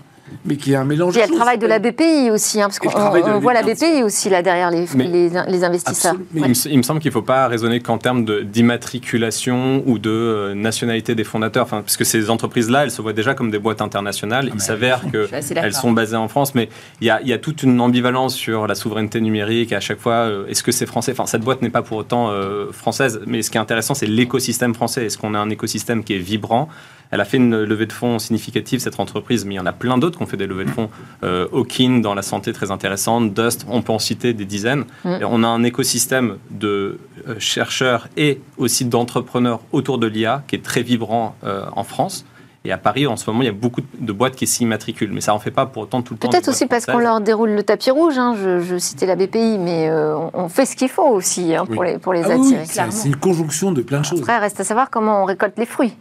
mais 0.45 0.55
qui 0.55 0.73
est 0.73 0.75
un 0.75 0.83
mélange 0.85 1.15
Il 1.15 1.19
y 1.19 1.21
a 1.21 1.27
le 1.27 1.35
travail 1.35 1.57
de 1.57 1.67
la 1.67 1.79
BPI 1.79 2.29
aussi, 2.31 2.61
hein, 2.61 2.67
parce 2.67 2.79
qu'on 2.79 2.89
on 2.89 3.39
voit 3.39 3.53
la 3.53 3.63
BPI. 3.63 4.03
Aussi 4.03 4.29
là 4.29 4.41
derrière 4.41 4.71
les, 4.71 4.85
Mais- 4.95 5.05
les, 5.07 5.29
les 5.47 5.63
investisseurs. 5.63 6.15
Mais 6.33 6.41
Il, 6.41 6.45
me, 6.47 6.51
s- 6.51 6.67
il 6.69 6.77
me 6.77 6.83
semble 6.83 6.99
qu'il 6.99 7.09
ne 7.09 7.13
faut 7.13 7.21
pas 7.21 7.47
raisonner 7.47 7.79
qu'en 7.79 7.97
termes 7.97 8.23
d'immatriculation 8.43 9.83
ou 9.85 9.99
de 9.99 10.09
euh, 10.09 10.53
nationalité 10.55 11.15
des 11.15 11.23
fondateurs, 11.23 11.63
enfin, 11.65 11.81
parce 11.81 11.97
que 11.97 12.03
ces 12.03 12.29
entreprises-là, 12.29 12.83
elles 12.83 12.91
se 12.91 13.01
voient 13.01 13.13
déjà 13.13 13.33
comme 13.33 13.51
des 13.51 13.59
boîtes 13.59 13.81
internationales. 13.81 14.47
Ah, 14.49 14.55
Il 14.55 14.61
s'avère 14.61 15.01
qu'elles 15.11 15.73
sont 15.73 15.91
basées 15.91 16.15
en 16.15 16.27
France, 16.27 16.55
mais 16.55 16.69
il 17.01 17.07
y, 17.07 17.09
a, 17.09 17.21
il 17.21 17.27
y 17.27 17.33
a 17.33 17.37
toute 17.37 17.63
une 17.63 17.79
ambivalence 17.81 18.35
sur 18.35 18.67
la 18.67 18.75
souveraineté 18.75 19.21
numérique. 19.21 19.71
Et 19.71 19.75
à 19.75 19.79
chaque 19.79 19.99
fois, 19.99 20.13
euh, 20.13 20.47
est-ce 20.47 20.63
que 20.63 20.71
c'est 20.71 20.85
français? 20.85 21.11
Enfin, 21.11 21.25
cette 21.25 21.41
boîte 21.41 21.61
n'est 21.61 21.69
pas 21.69 21.81
pour 21.81 21.97
autant 21.97 22.29
euh, 22.31 22.71
française, 22.71 23.21
mais 23.25 23.41
ce 23.41 23.49
qui 23.51 23.57
est 23.57 23.61
intéressant, 23.61 23.93
c'est 23.93 24.05
l'écosystème 24.07 24.73
français. 24.73 25.05
Est-ce 25.05 25.17
qu'on 25.17 25.33
a 25.33 25.39
un 25.39 25.49
écosystème 25.49 26.03
qui 26.03 26.13
est 26.15 26.19
vibrant? 26.19 26.69
Elle 27.11 27.21
a 27.21 27.25
fait 27.25 27.37
une 27.37 27.63
levée 27.63 27.87
de 27.87 27.91
fonds 27.93 28.19
significative, 28.19 28.79
cette 28.79 28.99
entreprise, 28.99 29.43
mais 29.45 29.55
il 29.55 29.57
y 29.57 29.59
en 29.59 29.65
a 29.65 29.71
plein 29.73 29.97
d'autres 29.97 30.17
qui 30.17 30.23
ont 30.23 30.27
fait 30.27 30.37
des 30.37 30.45
levées 30.45 30.65
de 30.65 30.69
fonds. 30.69 30.89
Euh, 31.23 31.47
Hawking, 31.51 32.01
dans 32.03 32.13
la 32.13 32.21
santé, 32.21 32.53
très 32.53 32.69
intéressante. 32.69 33.33
Dust, 33.33 33.65
on 33.67 33.81
peut 33.81 33.93
en 33.93 33.97
citer 33.99 34.33
des 34.33 34.45
dizaines. 34.45 34.85
Mm. 35.03 35.09
Et 35.21 35.25
on 35.25 35.43
a 35.43 35.47
un 35.47 35.63
écosystème 35.63 36.37
de 36.51 36.99
euh, 37.27 37.35
chercheurs 37.39 38.07
et 38.15 38.41
aussi 38.57 38.85
d'entrepreneurs 38.85 39.61
autour 39.71 39.97
de 39.97 40.05
l'IA 40.05 40.43
qui 40.47 40.55
est 40.55 40.63
très 40.63 40.83
vibrant 40.83 41.35
euh, 41.43 41.65
en 41.75 41.83
France. 41.83 42.25
Et 42.65 42.71
à 42.73 42.77
Paris, 42.77 43.07
en 43.07 43.15
ce 43.15 43.27
moment, 43.29 43.41
il 43.41 43.45
y 43.45 43.49
a 43.49 43.53
beaucoup 43.53 43.81
de 43.99 44.11
boîtes 44.11 44.35
qui 44.35 44.45
s'immatriculent, 44.45 45.13
mais 45.13 45.21
ça 45.21 45.33
en 45.33 45.39
fait 45.39 45.49
pas 45.49 45.65
pour 45.65 45.83
autant 45.83 46.01
tout 46.01 46.13
le 46.13 46.19
temps. 46.19 46.29
Peut-être 46.29 46.49
aussi 46.49 46.67
parce 46.67 46.85
qu'on 46.85 46.99
leur 46.99 47.21
déroule 47.21 47.51
le 47.51 47.63
tapis 47.63 47.89
rouge. 47.89 48.17
hein. 48.17 48.35
Je, 48.39 48.59
je 48.59 48.77
citais 48.77 49.05
la 49.05 49.15
BPI, 49.15 49.57
mais 49.57 49.89
euh, 49.89 50.15
on, 50.33 50.49
fait 50.49 50.65
ce 50.65 50.75
qu'il 50.75 50.89
faut 50.89 51.07
aussi 51.07 51.55
hein, 51.55 51.65
pour, 51.65 51.79
Oui. 51.79 51.87
les, 51.93 51.97
pour 51.97 52.11
les 52.13 52.23
Ah 52.25 52.33
attirer. 52.33 52.65
c'est 52.91 53.07
une 53.07 53.15
conjonction 53.15 53.71
de 53.71 53.81
plein 53.81 54.01
de 54.01 54.05
choses. 54.05 54.19
Après, 54.19 54.37
reste 54.37 54.59
à 54.59 54.65
savoir 54.65 54.89
comment 54.89 55.23
on 55.23 55.25
récolte 55.25 55.57
les 55.57 55.65
fruits. 55.65 55.95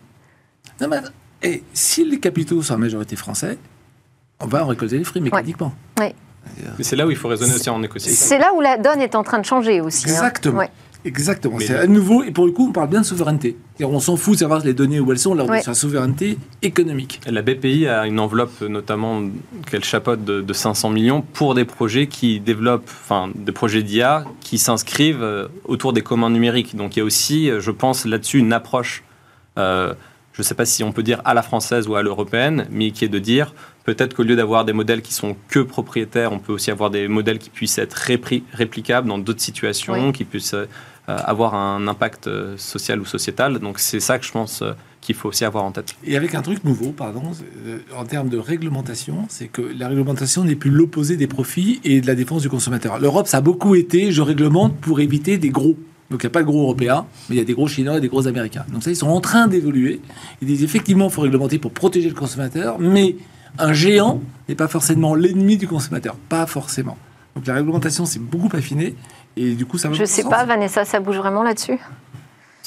Non, 0.80 0.88
mais 0.88 0.97
attends. 0.97 1.11
Et 1.42 1.62
si 1.73 2.04
les 2.04 2.18
capitaux 2.18 2.61
sont 2.62 2.75
en 2.75 2.78
majorité 2.78 3.16
français, 3.16 3.58
on 4.40 4.47
va 4.47 4.64
en 4.64 4.68
récolter 4.68 4.99
les 4.99 5.04
fruits 5.04 5.23
mécaniquement. 5.23 5.73
Mais 5.99 6.14
c'est 6.80 6.97
là 6.97 7.06
où 7.06 7.11
il 7.11 7.16
faut 7.16 7.28
raisonner 7.28 7.54
aussi 7.54 7.68
en 7.70 7.82
écosystème. 7.82 8.14
C'est 8.28 8.38
là 8.38 8.52
où 8.56 8.61
la 8.61 8.78
donne 8.78 9.00
est 9.00 9.14
en 9.14 9.23
train 9.23 9.38
de 9.38 9.44
changer 9.44 9.80
aussi. 9.80 10.06
hein. 10.08 10.12
Exactement. 10.12 10.58
Ouais. 10.58 10.70
Exactement. 11.04 11.56
Mais 11.58 11.66
C'est 11.66 11.76
à 11.78 11.87
nouveau, 11.87 12.25
et 12.25 12.32
pour 12.32 12.44
le 12.47 12.50
coup, 12.52 12.68
on 12.68 12.73
parle 12.73 12.88
bien 12.88 13.02
de 13.02 13.06
souveraineté. 13.06 13.56
On 13.80 14.00
s'en 14.00 14.16
fout 14.16 14.35
de 14.35 14.38
savoir 14.40 14.64
les 14.64 14.75
données 14.75 14.99
où 14.99 15.12
elles 15.12 15.18
sont, 15.18 15.32
là, 15.35 15.44
on 15.44 15.49
Ouais. 15.49 15.62
sur 15.62 15.70
la 15.70 15.75
souveraineté 15.76 16.37
économique. 16.62 17.20
La 17.26 17.40
BPI 17.42 17.87
a 17.87 18.06
une 18.06 18.18
enveloppe 18.18 18.61
notamment 18.62 19.23
qu'elle 19.70 19.85
chapeaute 19.85 20.25
de, 20.25 20.40
de 20.40 20.52
500 20.52 20.90
millions 20.90 21.23
pour 21.23 21.54
des 21.54 21.64
projets 21.64 22.08
qui 22.08 22.40
développent, 22.40 22.88
enfin 23.04 23.30
des 23.35 23.52
projets 23.52 23.82
d'IA 23.85 24.25
qui 24.40 24.58
s'inscrivent 24.58 25.23
euh, 25.23 25.47
autour 25.66 25.92
des 25.92 26.02
communs 26.02 26.30
numériques. 26.30 26.75
Donc 26.75 26.97
il 26.97 26.99
y 26.99 27.02
a 27.02 27.04
aussi, 27.04 27.49
euh, 27.49 27.61
je 27.61 27.70
pense, 27.70 28.04
là-dessus 28.04 28.38
une 28.40 28.52
approche, 28.52 29.04
euh, 29.56 29.94
je 30.38 30.42
ne 30.45 30.47
sais 30.47 30.54
pas 30.54 30.64
si 30.66 30.85
on 30.85 30.92
peut 30.92 31.02
dire 31.02 31.21
à 31.25 31.35
la 31.35 31.42
française 31.42 31.88
ou 31.88 31.97
à 31.97 32.02
l'européenne, 32.04 32.68
mais 32.71 32.92
qui 32.92 33.04
est 33.04 33.09
de 33.09 33.18
dire 33.18 33.52
peut-être 33.83 34.14
qu'au 34.14 34.23
lieu 34.23 34.37
d'avoir 34.37 34.64
des 34.64 34.73
modèles 34.73 35.02
qui 35.02 35.12
sont 35.12 35.35
que 35.49 35.59
propriétaires, 35.59 36.33
on 36.33 36.38
peut 36.38 36.52
aussi 36.52 36.71
avoir 36.71 36.90
des 36.90 37.09
modèles 37.09 37.40
qui 37.40 37.50
puissent 37.50 37.78
être 37.78 37.95
répri- 37.97 38.45
réplicables 38.52 39.09
dans 39.09 39.18
d'autres 39.18 39.40
situations, 39.40 39.95
Oui. 40.07 40.12
qui 40.12 40.25
puissent 40.25 40.54
euh, 40.54 40.66
avoir 41.09 41.57
un 41.57 41.88
impact 41.88 42.28
euh, 42.28 42.54
social 42.57 43.00
ou 43.00 43.04
sociétal. 43.04 43.59
Donc 43.59 43.80
c'est 43.80 43.99
ça 43.99 44.16
que 44.21 44.25
je 44.25 44.30
pense 44.30 44.62
euh, 44.62 44.75
qu'il 45.00 45.16
faut 45.16 45.30
aussi 45.30 45.45
avoir 45.45 45.64
en 45.64 45.73
tête. 45.73 45.97
Et 46.04 46.16
avec 46.16 46.37
un 46.37 46.42
truc 46.42 46.62
nouveau, 46.62 46.90
pardon, 46.92 47.23
euh, 47.66 47.78
en 47.97 48.04
termes 48.04 48.28
de 48.28 48.38
réglementation, 48.38 49.25
c'est 49.28 49.49
que 49.49 49.62
la 49.76 49.88
réglementation 49.88 50.45
n'est 50.45 50.54
plus 50.54 50.71
l'opposé 50.71 51.16
des 51.16 51.26
profits 51.26 51.80
et 51.83 52.00
de 52.00 52.07
la 52.07 52.14
défense 52.14 52.42
du 52.42 52.49
consommateur. 52.49 53.00
L'Europe, 53.00 53.26
ça 53.26 53.38
a 53.38 53.40
beaucoup 53.40 53.75
été, 53.75 54.12
je 54.12 54.23
réglemente 54.23 54.76
pour 54.76 55.00
éviter 55.00 55.37
des 55.37 55.49
gros. 55.50 55.76
Donc 56.10 56.22
il 56.22 56.26
n'y 56.26 56.30
a 56.30 56.30
pas 56.30 56.40
de 56.40 56.46
gros 56.46 56.62
européens, 56.62 57.06
mais 57.28 57.36
il 57.36 57.38
y 57.38 57.42
a 57.42 57.44
des 57.44 57.52
gros 57.52 57.68
chinois 57.68 57.98
et 57.98 58.00
des 58.00 58.08
gros 58.08 58.26
américains. 58.26 58.64
Donc 58.72 58.82
ça, 58.82 58.90
ils 58.90 58.96
sont 58.96 59.08
en 59.08 59.20
train 59.20 59.46
d'évoluer. 59.46 60.00
Ils 60.40 60.48
disent 60.48 60.64
effectivement, 60.64 61.06
il 61.08 61.12
faut 61.12 61.20
réglementer 61.22 61.58
pour 61.58 61.70
protéger 61.72 62.08
le 62.08 62.14
consommateur, 62.14 62.78
mais 62.78 63.16
un 63.58 63.72
géant 63.72 64.20
n'est 64.48 64.54
pas 64.54 64.68
forcément 64.68 65.14
l'ennemi 65.14 65.56
du 65.56 65.68
consommateur. 65.68 66.14
Pas 66.28 66.46
forcément. 66.46 66.96
Donc 67.34 67.46
la 67.46 67.54
réglementation 67.54 68.06
s'est 68.06 68.18
beaucoup 68.20 68.54
affinée 68.56 68.94
et 69.36 69.54
du 69.54 69.66
coup, 69.66 69.78
ça 69.78 69.92
Je 69.92 69.98
dans 70.00 70.06
sais 70.06 70.22
sens. 70.22 70.30
pas, 70.30 70.44
Vanessa, 70.44 70.84
ça 70.84 70.98
bouge 70.98 71.16
vraiment 71.18 71.42
là-dessus? 71.42 71.78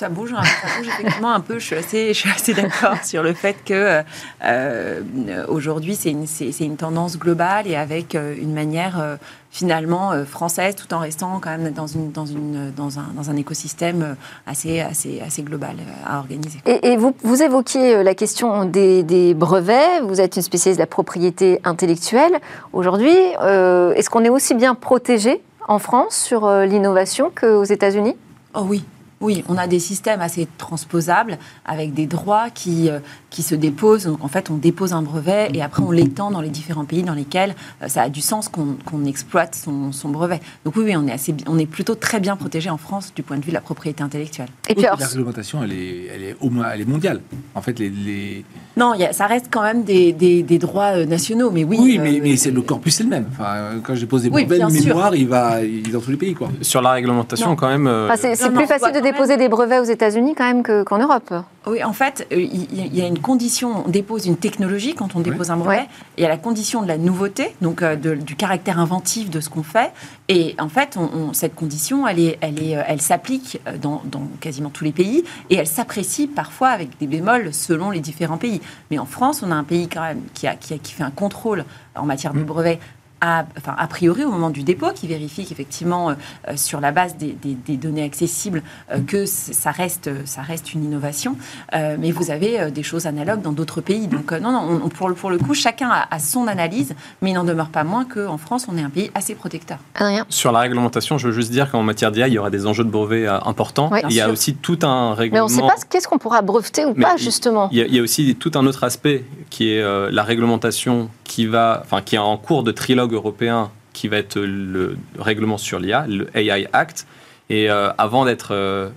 Ça 0.01 0.09
bouge, 0.09 0.33
hein, 0.35 0.41
ça 0.41 0.79
bouge 0.79 0.87
effectivement 0.87 1.31
un 1.31 1.41
peu. 1.41 1.59
Je 1.59 1.63
suis 1.63 1.75
assez, 1.75 2.07
je 2.07 2.17
suis 2.17 2.29
assez 2.31 2.55
d'accord 2.55 2.97
sur 3.03 3.21
le 3.21 3.33
fait 3.33 3.55
que 3.63 4.01
euh, 4.43 5.01
aujourd'hui 5.47 5.95
c'est 5.95 6.09
une, 6.09 6.75
tendance 6.75 7.19
globale 7.19 7.67
et 7.67 7.75
avec 7.75 8.15
euh, 8.15 8.33
une 8.35 8.51
manière 8.51 8.99
euh, 8.99 9.17
finalement 9.51 10.11
euh, 10.11 10.25
française, 10.25 10.73
tout 10.75 10.91
en 10.95 10.97
restant 10.97 11.39
quand 11.39 11.51
même 11.55 11.71
dans 11.71 11.85
une 11.85 12.11
dans 12.11 12.25
une 12.25 12.71
dans 12.75 12.97
un 12.97 13.09
dans 13.15 13.29
un 13.29 13.35
écosystème 13.35 14.15
assez 14.47 14.79
assez 14.79 15.21
assez 15.21 15.43
global 15.43 15.75
à 16.03 16.17
organiser. 16.17 16.57
Et, 16.65 16.93
et 16.93 16.97
vous, 16.97 17.15
vous 17.21 17.43
évoquiez 17.43 18.01
la 18.01 18.15
question 18.15 18.65
des, 18.65 19.03
des 19.03 19.35
brevets, 19.35 20.01
vous 20.01 20.19
êtes 20.19 20.35
une 20.35 20.41
spécialiste 20.41 20.79
de 20.79 20.81
la 20.81 20.87
propriété 20.87 21.59
intellectuelle. 21.63 22.39
Aujourd'hui, 22.73 23.15
euh, 23.43 23.93
est-ce 23.93 24.09
qu'on 24.09 24.23
est 24.23 24.29
aussi 24.29 24.55
bien 24.55 24.73
protégé 24.73 25.43
en 25.67 25.77
France 25.77 26.15
sur 26.15 26.49
l'innovation 26.63 27.31
qu'aux 27.39 27.65
États-Unis? 27.65 28.15
Oh 28.55 28.65
oui. 28.67 28.83
Oui, 29.21 29.43
on 29.47 29.57
a 29.57 29.67
des 29.67 29.79
systèmes 29.79 30.19
assez 30.21 30.47
transposables 30.57 31.37
avec 31.65 31.93
des 31.93 32.07
droits 32.07 32.49
qui, 32.53 32.89
euh, 32.89 32.99
qui 33.29 33.43
se 33.43 33.55
déposent. 33.55 34.05
Donc 34.05 34.23
en 34.23 34.27
fait, 34.27 34.49
on 34.49 34.55
dépose 34.55 34.93
un 34.93 35.01
brevet 35.01 35.49
et 35.53 35.61
après 35.61 35.83
on 35.83 35.91
l'étend 35.91 36.31
dans 36.31 36.41
les 36.41 36.49
différents 36.49 36.85
pays 36.85 37.03
dans 37.03 37.13
lesquels 37.13 37.55
euh, 37.83 37.87
ça 37.87 38.03
a 38.03 38.09
du 38.09 38.21
sens 38.21 38.49
qu'on 38.49 38.75
qu'on 38.85 39.05
exploite 39.05 39.55
son, 39.55 39.91
son 39.91 40.09
brevet. 40.09 40.39
Donc 40.65 40.75
oui, 40.75 40.83
oui, 40.85 40.95
on 40.95 41.07
est, 41.07 41.11
assez, 41.11 41.33
on 41.47 41.57
est 41.59 41.65
plutôt 41.65 41.95
très 41.95 42.19
bien 42.19 42.35
protégé 42.35 42.69
en 42.69 42.77
France 42.77 43.13
du 43.15 43.21
point 43.23 43.37
de 43.37 43.43
vue 43.43 43.49
de 43.51 43.55
la 43.55 43.61
propriété 43.61 44.03
intellectuelle. 44.03 44.49
Et 44.67 44.75
puis 44.75 44.85
alors, 44.85 44.99
la 44.99 45.07
réglementation, 45.07 45.63
elle 45.63 45.73
est, 45.73 46.07
elle 46.13 46.23
est 46.23 46.35
au 46.41 46.49
moins, 46.49 46.69
elle 46.73 46.81
est 46.81 46.85
mondiale. 46.89 47.21
En 47.55 47.61
fait, 47.61 47.77
les, 47.79 47.89
les- 47.89 48.45
Non, 48.77 48.93
il 48.95 49.01
y 49.01 49.05
a- 49.05 49.13
ça 49.13 49.27
reste 49.27 49.47
quand 49.51 49.61
même 49.61 49.83
des, 49.83 50.13
des, 50.13 50.41
des 50.43 50.57
droits 50.57 50.95
euh, 50.97 51.05
nationaux, 51.05 51.51
mais 51.51 51.63
oui. 51.63 51.77
Oui, 51.79 51.97
euh, 51.99 52.03
mais, 52.03 52.19
mais 52.21 52.35
c'est 52.37 52.51
le 52.51 52.61
corpus, 52.61 52.95
c'est 52.95 53.03
le 53.03 53.09
même. 53.09 53.25
Enfin, 53.31 53.79
quand 53.83 53.93
je 53.95 54.01
dépose 54.01 54.23
des 54.23 54.29
Oui, 54.29 54.45
brevets 54.45 54.65
de 54.67 54.85
mémoire, 54.87 55.15
il 55.15 55.27
va 55.27 55.61
il 55.63 55.87
est 55.87 55.91
dans 55.91 55.99
tous 56.01 56.11
les 56.11 56.17
pays, 56.17 56.33
quoi. 56.33 56.49
Sur 56.61 56.81
la 56.81 56.91
réglementation, 56.91 57.49
Non. 57.49 57.55
quand 57.55 57.67
même. 57.69 57.87
euh, 57.87 58.07
enfin, 58.09 58.15
c'est 58.35 58.47
plus 58.47 58.53
non, 58.55 58.65
facile 58.67 58.93
de 58.93 58.99
déposer 59.11 59.37
des 59.37 59.49
brevets 59.49 59.79
aux 59.79 59.83
États-Unis 59.83 60.35
quand 60.35 60.45
même 60.45 60.63
que- 60.63 60.83
qu'en 60.83 60.97
Europe. 60.99 61.33
Oui, 61.67 61.83
en 61.83 61.93
fait, 61.93 62.27
euh, 62.31 62.41
il 62.41 62.95
y 62.95 63.01
a 63.01 63.07
une 63.07 63.19
condition, 63.19 63.83
on 63.85 63.89
dépose 63.89 64.25
une 64.25 64.37
technologie 64.37 64.95
quand 64.95 65.15
on 65.15 65.19
dépose 65.19 65.51
un 65.51 65.57
brevet, 65.57 65.85
il 66.17 66.23
y 66.23 66.25
a 66.25 66.29
la 66.29 66.37
condition 66.37 66.81
de 66.81 66.87
la 66.87 66.97
nouveauté, 66.97 67.55
donc 67.61 67.83
euh, 67.83 67.95
de- 67.95 68.15
du 68.15 68.35
caractère 68.35 68.79
inventif 68.79 69.29
de 69.29 69.39
ce 69.39 69.49
qu'on 69.49 69.61
fait. 69.61 69.91
Et 70.27 70.55
en 70.59 70.69
fait, 70.69 70.97
on- 70.97 71.09
on- 71.29 71.33
cette 71.33 71.53
condition, 71.53 72.07
elle, 72.07 72.19
est, 72.19 72.37
elle, 72.41 72.61
est, 72.63 72.77
euh, 72.77 72.83
elle 72.87 72.99
s'applique 73.01 73.61
dans, 73.79 74.01
dans 74.05 74.23
quasiment 74.39 74.69
tous 74.71 74.83
les 74.83 74.91
pays, 74.91 75.23
et 75.51 75.55
elle 75.55 75.67
s'apprécie 75.67 76.25
parfois 76.27 76.69
avec 76.69 76.97
des 76.99 77.05
bémols 77.07 77.53
selon 77.53 77.91
les 77.91 77.99
différents 77.99 78.37
pays. 78.37 78.59
Mais 78.89 78.97
en 78.97 79.05
France, 79.05 79.43
on 79.45 79.51
a 79.51 79.55
un 79.55 79.63
pays 79.63 79.87
quand 79.87 80.01
même 80.01 80.21
qui, 80.33 80.47
a, 80.47 80.55
qui, 80.55 80.73
a- 80.73 80.77
qui 80.79 80.93
fait 80.93 81.03
un 81.03 81.11
contrôle 81.11 81.63
en 81.95 82.05
matière 82.05 82.33
de 82.33 82.41
brevet 82.41 82.79
a, 83.21 83.45
enfin, 83.57 83.75
a 83.77 83.87
priori 83.87 84.23
au 84.25 84.31
moment 84.31 84.49
du 84.49 84.63
dépôt, 84.63 84.91
qui 84.93 85.07
vérifie 85.07 85.45
qu'effectivement, 85.45 86.09
euh, 86.09 86.13
euh, 86.49 86.53
sur 86.57 86.81
la 86.81 86.91
base 86.91 87.15
des, 87.17 87.33
des- 87.33 87.53
des 87.55 87.77
données 87.77 88.03
accessibles, 88.03 88.63
euh, 88.91 88.99
que 89.05 89.25
ça 89.25 89.71
reste, 89.71 90.09
ça 90.25 90.41
reste 90.41 90.73
une 90.73 90.83
innovation. 90.83 91.35
Euh, 91.73 91.95
mais 91.99 92.11
vous 92.11 92.31
avez 92.31 92.59
euh, 92.59 92.69
des 92.71 92.83
choses 92.83 93.05
analogues 93.05 93.41
dans 93.41 93.51
d'autres 93.51 93.81
pays. 93.81 94.07
Donc 94.07 94.31
euh, 94.31 94.39
non, 94.39 94.51
non, 94.51 94.61
on- 94.67 94.85
on- 94.85 94.89
pour, 94.89 95.07
le- 95.09 95.15
pour 95.15 95.29
le 95.29 95.37
coup, 95.37 95.53
chacun 95.53 95.89
a, 95.89 96.07
a 96.09 96.19
son 96.19 96.47
analyse, 96.47 96.95
mais 97.21 97.29
il 97.31 97.33
n'en 97.33 97.43
demeure 97.43 97.69
pas 97.69 97.83
moins 97.83 98.05
qu'en 98.05 98.37
France, 98.37 98.65
on 98.71 98.77
est 98.77 98.81
un 98.81 98.89
pays 98.89 99.11
assez 99.15 99.35
protecteur. 99.35 99.77
Adrien? 99.95 100.25
Sur 100.29 100.51
la 100.51 100.59
réglementation, 100.59 101.17
je 101.17 101.27
veux 101.27 101.33
juste 101.33 101.51
dire 101.51 101.69
qu'en 101.71 101.83
matière 101.83 102.11
d'IA, 102.11 102.27
il 102.27 102.33
y 102.33 102.39
aura 102.39 102.49
des 102.49 102.65
enjeux 102.65 102.83
de 102.83 102.89
brevet 102.89 103.27
euh, 103.27 103.39
importants. 103.45 103.89
Oui. 103.91 103.99
il 104.09 104.15
y 104.15 104.21
a 104.21 104.25
sûr. 104.25 104.33
aussi 104.33 104.55
tout 104.55 104.79
un 104.83 105.11
Mais 105.11 105.15
règlement. 105.15 105.45
on 105.45 105.49
ne 105.49 105.53
sait 105.53 105.61
pas 105.61 105.77
ce- 105.79 105.85
qu'est-ce 105.85 106.07
qu'on 106.07 106.17
pourra 106.17 106.41
breveter 106.41 106.85
ou 106.85 106.93
Mais 106.95 107.03
pas, 107.05 107.17
justement. 107.17 107.69
Il 107.71 107.77
y, 107.77 107.81
a, 107.81 107.85
il 107.85 107.95
y 107.95 107.99
a 107.99 108.01
aussi 108.01 108.35
tout 108.35 108.51
un 108.55 108.65
autre 108.65 108.83
aspect 108.83 109.23
qui 109.51 109.73
est 109.73 109.81
euh, 109.81 110.09
la 110.11 110.23
réglementation 110.23 111.11
qui 111.23 111.45
va, 111.45 111.83
enfin, 111.85 112.01
qui 112.01 112.15
est 112.15 112.19
en 112.19 112.37
cours 112.37 112.63
de 112.63 112.71
trilogue 112.71 113.13
européen, 113.13 113.69
qui 113.93 114.07
va 114.07 114.17
être 114.17 114.39
le 114.39 114.97
règlement 115.19 115.59
sur 115.59 115.77
l'IA, 115.77 116.07
le 116.07 116.35
AI 116.35 116.67
Act. 116.73 117.05
Et 117.49 117.69
euh, 117.69 117.91
avant 117.97 118.23
d'être 118.23 118.53
euh, 118.53 118.89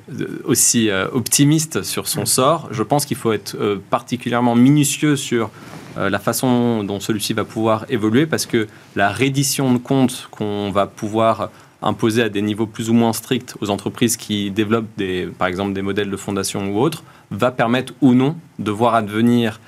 aussi 0.44 0.88
optimiste 1.12 1.82
sur 1.82 2.06
son 2.06 2.24
sort, 2.24 2.68
je 2.70 2.84
pense 2.84 3.04
qu'il 3.04 3.16
faut 3.16 3.32
être 3.32 3.56
particulièrement 3.90 4.54
minutieux 4.54 5.16
sur 5.16 5.50
la 5.96 6.18
façon 6.18 6.82
dont 6.82 6.98
celui-ci 6.98 7.34
va 7.34 7.44
pouvoir 7.44 7.84
évoluer, 7.88 8.26
parce 8.26 8.46
que 8.46 8.66
la 8.96 9.10
reddition 9.10 9.72
de 9.72 9.78
comptes 9.78 10.28
qu'on 10.30 10.70
va 10.70 10.86
pouvoir 10.86 11.50
imposer 11.82 12.22
à 12.22 12.28
des 12.28 12.42
niveaux 12.42 12.66
plus 12.66 12.90
ou 12.90 12.94
moins 12.94 13.12
stricts 13.12 13.54
aux 13.60 13.70
entreprises 13.70 14.16
qui 14.16 14.50
développent 14.50 14.88
des, 14.96 15.26
par 15.26 15.46
exemple 15.46 15.72
des 15.72 15.82
modèles 15.82 16.10
de 16.10 16.16
fondation 16.16 16.68
ou 16.68 16.80
autres, 16.80 17.04
va 17.30 17.50
permettre 17.50 17.92
ou 18.00 18.14
non 18.14 18.36
de 18.58 18.70
voir 18.70 18.94
advenir 18.94 19.60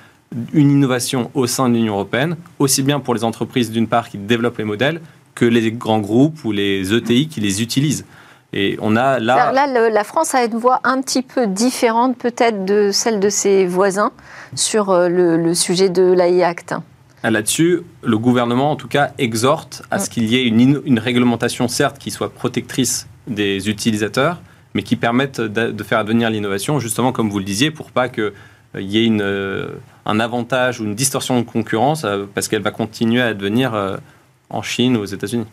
une 0.53 0.71
innovation 0.71 1.31
au 1.33 1.47
sein 1.47 1.69
de 1.69 1.75
l'Union 1.75 1.93
européenne, 1.93 2.35
aussi 2.59 2.83
bien 2.83 2.99
pour 2.99 3.13
les 3.15 3.23
entreprises 3.23 3.71
d'une 3.71 3.87
part 3.87 4.09
qui 4.09 4.17
développent 4.17 4.57
les 4.57 4.63
modèles 4.65 5.01
que 5.35 5.45
les 5.45 5.71
grands 5.71 5.99
groupes 5.99 6.43
ou 6.43 6.51
les 6.51 6.93
ETI 6.93 7.27
qui 7.27 7.39
les 7.41 7.61
utilisent. 7.61 8.05
Et 8.53 8.77
on 8.81 8.95
a 8.95 9.19
là, 9.19 9.51
Là, 9.51 9.67
le- 9.67 9.93
la 9.93 10.03
France 10.03 10.33
a 10.33 10.43
une 10.45 10.57
voix 10.57 10.79
un 10.83 11.01
petit 11.01 11.21
peu 11.21 11.47
différente 11.47 12.17
peut-être 12.17 12.65
de 12.65 12.91
celle 12.91 13.19
de 13.19 13.29
ses 13.29 13.65
voisins 13.65 14.11
sur 14.55 14.89
euh, 14.89 15.09
le, 15.09 15.37
le 15.37 15.53
sujet 15.53 15.89
de 15.89 16.01
l'AI 16.13 16.43
Act. 16.43 16.73
là-dessus, 17.23 17.81
le 18.03 18.17
gouvernement 18.17 18.71
en 18.71 18.75
tout 18.77 18.87
cas 18.87 19.11
exhorte 19.17 19.83
à 19.91 19.99
ce 19.99 20.09
qu'il 20.09 20.25
y 20.25 20.35
ait 20.37 20.45
une, 20.47 20.99
réglementation 20.99 21.67
certes 21.67 21.97
qui 21.99 22.09
soit 22.09 22.29
protectrice 22.33 23.07
des 23.27 23.69
utilisateurs, 23.69 24.39
mais 24.73 24.81
qui 24.81 24.95
permette 24.95 25.41
de, 25.41 25.71
de 25.71 25.83
faire 25.83 25.99
advenir 25.99 26.29
l'innovation, 26.29 26.79
justement 26.79 27.11
comme 27.11 27.29
vous 27.29 27.39
le 27.39 27.45
disiez, 27.45 27.69
pour 27.69 27.91
pas 27.91 28.07
que 28.09 28.33
il 28.79 28.85
y 28.89 28.97
ait 28.99 29.05
une, 29.05 29.21
un 30.07 30.19
avantage 30.19 30.79
ou 30.81 30.85
une 30.85 30.95
distorsion 30.95 31.37
de 31.37 31.45
concurrence 31.45 32.05
parce 32.33 32.47
qu'elle 32.47 32.63
va 32.63 32.71
continuer 32.71 33.21
à 33.21 33.33
devenir 33.33 33.99
en 34.49 34.61
Chine 34.61 34.97
ou 34.97 35.01
aux 35.01 35.05
États-Unis. 35.05 35.45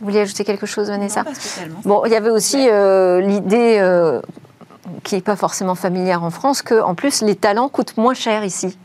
Vous 0.00 0.06
vouliez 0.06 0.20
ajouter 0.20 0.44
quelque 0.44 0.64
chose, 0.64 0.88
Vanessa? 0.88 1.20
Non, 1.20 1.30
pas 1.30 1.34
spécialement. 1.34 1.80
Bon, 1.84 2.02
il 2.06 2.12
y 2.12 2.14
avait 2.14 2.30
aussi 2.30 2.58
l'idée 2.58 4.20
qui 5.02 5.16
n'est 5.16 5.20
pas 5.20 5.36
forcément 5.36 5.74
familière 5.74 6.22
en 6.22 6.30
France 6.30 6.62
que, 6.62 6.80
en 6.80 6.94
plus, 6.94 7.22
les 7.22 7.34
talents 7.34 7.68
coûtent 7.68 7.96
moins 7.96 8.14
cher 8.14 8.44
ici. 8.44 8.78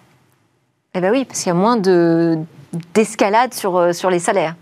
Eh 0.95 0.99
bien 0.99 1.11
oui, 1.11 1.25
parce 1.25 1.39
qu'il 1.39 1.47
y 1.47 1.51
a 1.51 1.53
moins 1.53 1.77
d'escalade 2.93 3.53
sur, 3.53 3.93
sur 3.93 4.09
les 4.09 4.19
salaires. 4.19 4.55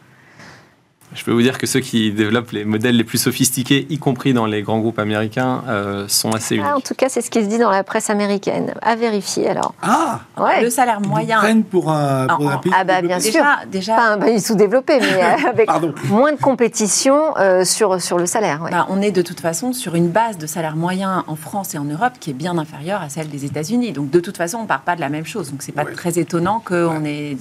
Je 1.13 1.25
peux 1.25 1.31
vous 1.31 1.41
dire 1.41 1.57
que 1.57 1.67
ceux 1.67 1.81
qui 1.81 2.11
développent 2.11 2.51
les 2.51 2.63
modèles 2.63 2.95
les 2.95 3.03
plus 3.03 3.17
sophistiqués, 3.17 3.85
y 3.89 3.97
compris 3.97 4.33
dans 4.33 4.45
les 4.45 4.61
grands 4.61 4.79
groupes 4.79 4.99
américains, 4.99 5.61
euh, 5.67 6.07
sont 6.07 6.31
assez 6.31 6.55
uniques. 6.55 6.67
Ah, 6.69 6.77
en 6.77 6.79
tout 6.79 6.95
cas, 6.95 7.09
c'est 7.09 7.21
ce 7.21 7.29
qui 7.29 7.43
se 7.43 7.49
dit 7.49 7.57
dans 7.57 7.69
la 7.69 7.83
presse 7.83 8.09
américaine. 8.09 8.73
À 8.81 8.95
vérifier 8.95 9.49
alors. 9.49 9.73
Ah 9.81 10.21
ouais. 10.37 10.63
Le 10.63 10.69
salaire 10.69 11.01
moyen. 11.01 11.39
Ils 11.39 11.43
prennent 11.43 11.63
pour 11.63 11.91
un, 11.91 12.27
pour 12.27 12.49
un 12.49 12.57
pays 12.57 12.71
Ah, 12.75 12.85
bah 12.85 13.01
bien 13.01 13.19
sûr. 13.19 13.43
Déjà. 13.69 13.95
Pas 13.95 14.13
un 14.13 14.19
pays 14.19 14.39
sous-développé, 14.39 14.99
mais 15.01 15.21
euh, 15.21 15.49
avec 15.49 15.69
moins 16.05 16.31
de 16.31 16.39
compétition 16.39 17.37
euh, 17.37 17.65
sur, 17.65 18.01
sur 18.01 18.17
le 18.17 18.25
salaire. 18.25 18.61
Bah, 18.71 18.87
on 18.89 19.01
est 19.01 19.11
de 19.11 19.21
toute 19.21 19.41
façon 19.41 19.73
sur 19.73 19.95
une 19.95 20.07
base 20.07 20.37
de 20.37 20.47
salaire 20.47 20.77
moyen 20.77 21.25
en 21.27 21.35
France 21.35 21.75
et 21.75 21.77
en 21.77 21.83
Europe 21.83 22.13
qui 22.21 22.29
est 22.29 22.33
bien 22.33 22.57
inférieure 22.57 23.01
à 23.01 23.09
celle 23.09 23.27
des 23.27 23.43
États-Unis. 23.43 23.91
Donc 23.91 24.11
de 24.11 24.19
toute 24.21 24.37
façon, 24.37 24.59
on 24.59 24.63
ne 24.63 24.67
part 24.67 24.81
pas 24.81 24.95
de 24.95 25.01
la 25.01 25.09
même 25.09 25.25
chose. 25.25 25.51
Donc 25.51 25.61
c'est 25.61 25.73
pas 25.73 25.83
très 25.85 26.19
étonnant 26.19 26.61
qu'on 26.63 27.03
ait. 27.03 27.35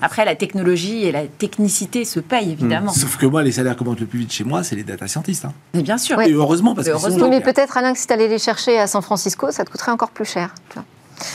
Après, 0.00 0.24
la 0.24 0.36
technologie 0.36 1.04
et 1.04 1.10
la 1.10 1.26
technicité 1.26 2.04
se 2.04 2.20
payent 2.20 2.52
évidemment. 2.52 2.91
Sauf 2.92 3.16
que 3.16 3.26
moi, 3.26 3.42
les 3.42 3.52
salaires 3.52 3.76
qui 3.76 3.84
montent 3.84 4.00
le 4.00 4.06
plus 4.06 4.20
vite 4.20 4.32
chez 4.32 4.44
moi, 4.44 4.62
c'est 4.62 4.76
les 4.76 4.84
data 4.84 5.06
scientists. 5.08 5.44
Hein. 5.44 5.52
Mais 5.74 5.82
bien 5.82 5.98
sûr. 5.98 6.20
Et 6.20 6.32
heureusement, 6.32 6.74
parce 6.74 6.86
que 6.86 6.92
heureusement. 6.92 7.28
mais 7.28 7.40
peut-être, 7.40 7.76
Alain, 7.76 7.92
que 7.92 7.98
si 7.98 8.06
tu 8.06 8.12
allais 8.12 8.28
les 8.28 8.38
chercher 8.38 8.78
à 8.78 8.86
San 8.86 9.02
Francisco, 9.02 9.50
ça 9.50 9.64
te 9.64 9.70
coûterait 9.70 9.92
encore 9.92 10.10
plus 10.10 10.24
cher. 10.24 10.54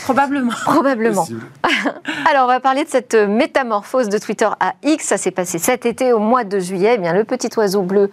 Probablement. 0.04 0.52
Probablement. 0.64 1.26
Alors, 2.30 2.44
on 2.44 2.48
va 2.48 2.60
parler 2.60 2.84
de 2.84 2.88
cette 2.88 3.14
métamorphose 3.14 4.08
de 4.08 4.18
Twitter 4.18 4.48
à 4.60 4.74
X. 4.82 5.06
Ça 5.06 5.16
s'est 5.16 5.30
passé 5.30 5.58
cet 5.58 5.86
été, 5.86 6.12
au 6.12 6.18
mois 6.18 6.44
de 6.44 6.58
juillet. 6.58 6.94
Eh 6.94 6.98
bien, 6.98 7.12
le 7.12 7.24
petit 7.24 7.48
oiseau 7.56 7.82
bleu 7.82 8.10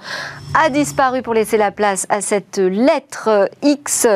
a 0.53 0.69
disparu 0.69 1.21
pour 1.21 1.33
laisser 1.33 1.57
la 1.57 1.71
place 1.71 2.05
à 2.09 2.21
cette 2.21 2.57
lettre 2.57 3.49
X. 3.61 4.07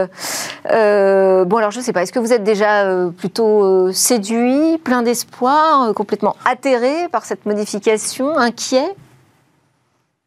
Euh, 0.71 1.45
bon, 1.45 1.57
alors, 1.57 1.71
je 1.71 1.79
ne 1.79 1.83
sais 1.83 1.93
pas. 1.93 2.03
Est-ce 2.03 2.13
que 2.13 2.19
vous 2.19 2.33
êtes 2.33 2.43
déjà 2.43 2.85
euh, 2.85 3.09
plutôt 3.09 3.63
euh, 3.63 3.91
séduit, 3.91 4.77
plein 4.83 5.01
d'espoir, 5.01 5.93
complètement 5.93 6.35
atterré 6.45 7.07
par 7.11 7.25
cette 7.25 7.45
modification, 7.45 8.37
inquiet? 8.37 8.95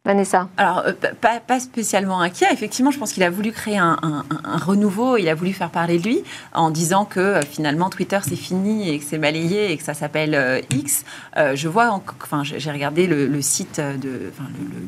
Vanessa 0.05 0.49
Alors, 0.57 0.83
euh, 0.85 0.91
pas, 1.21 1.39
pas, 1.39 1.61
spécialement 1.61 2.19
inquiet. 2.19 2.47
Effectivement, 2.51 2.91
je 2.91 2.99
pense 2.99 3.13
qu'il 3.13 3.23
a 3.23 3.29
voulu 3.29 3.53
créer 3.53 3.77
un, 3.77 4.25
renouveau, 4.43 5.15
il 5.15 5.29
a 5.29 5.33
voulu 5.33 5.53
faire 5.53 5.69
parler 5.69 5.97
de 5.97 6.03
lui 6.03 6.23
en 6.53 6.71
disant 6.71 7.05
que 7.05 7.21
euh, 7.21 7.41
finalement 7.41 7.89
Twitter 7.89 8.19
c'est 8.21 8.35
fini 8.35 8.89
et 8.89 8.99
que 8.99 9.05
c'est 9.05 9.17
balayé 9.17 9.71
et 9.71 9.77
que 9.77 9.83
ça 9.83 9.93
s'appelle 9.93 10.35
euh, 10.35 10.59
X. 10.71 11.05
je 11.37 11.67
vois, 11.69 12.01
enfin, 12.21 12.43
j'ai 12.43 12.71
regardé 12.71 13.07
le, 13.07 13.41
site 13.41 13.79
de 13.79 14.33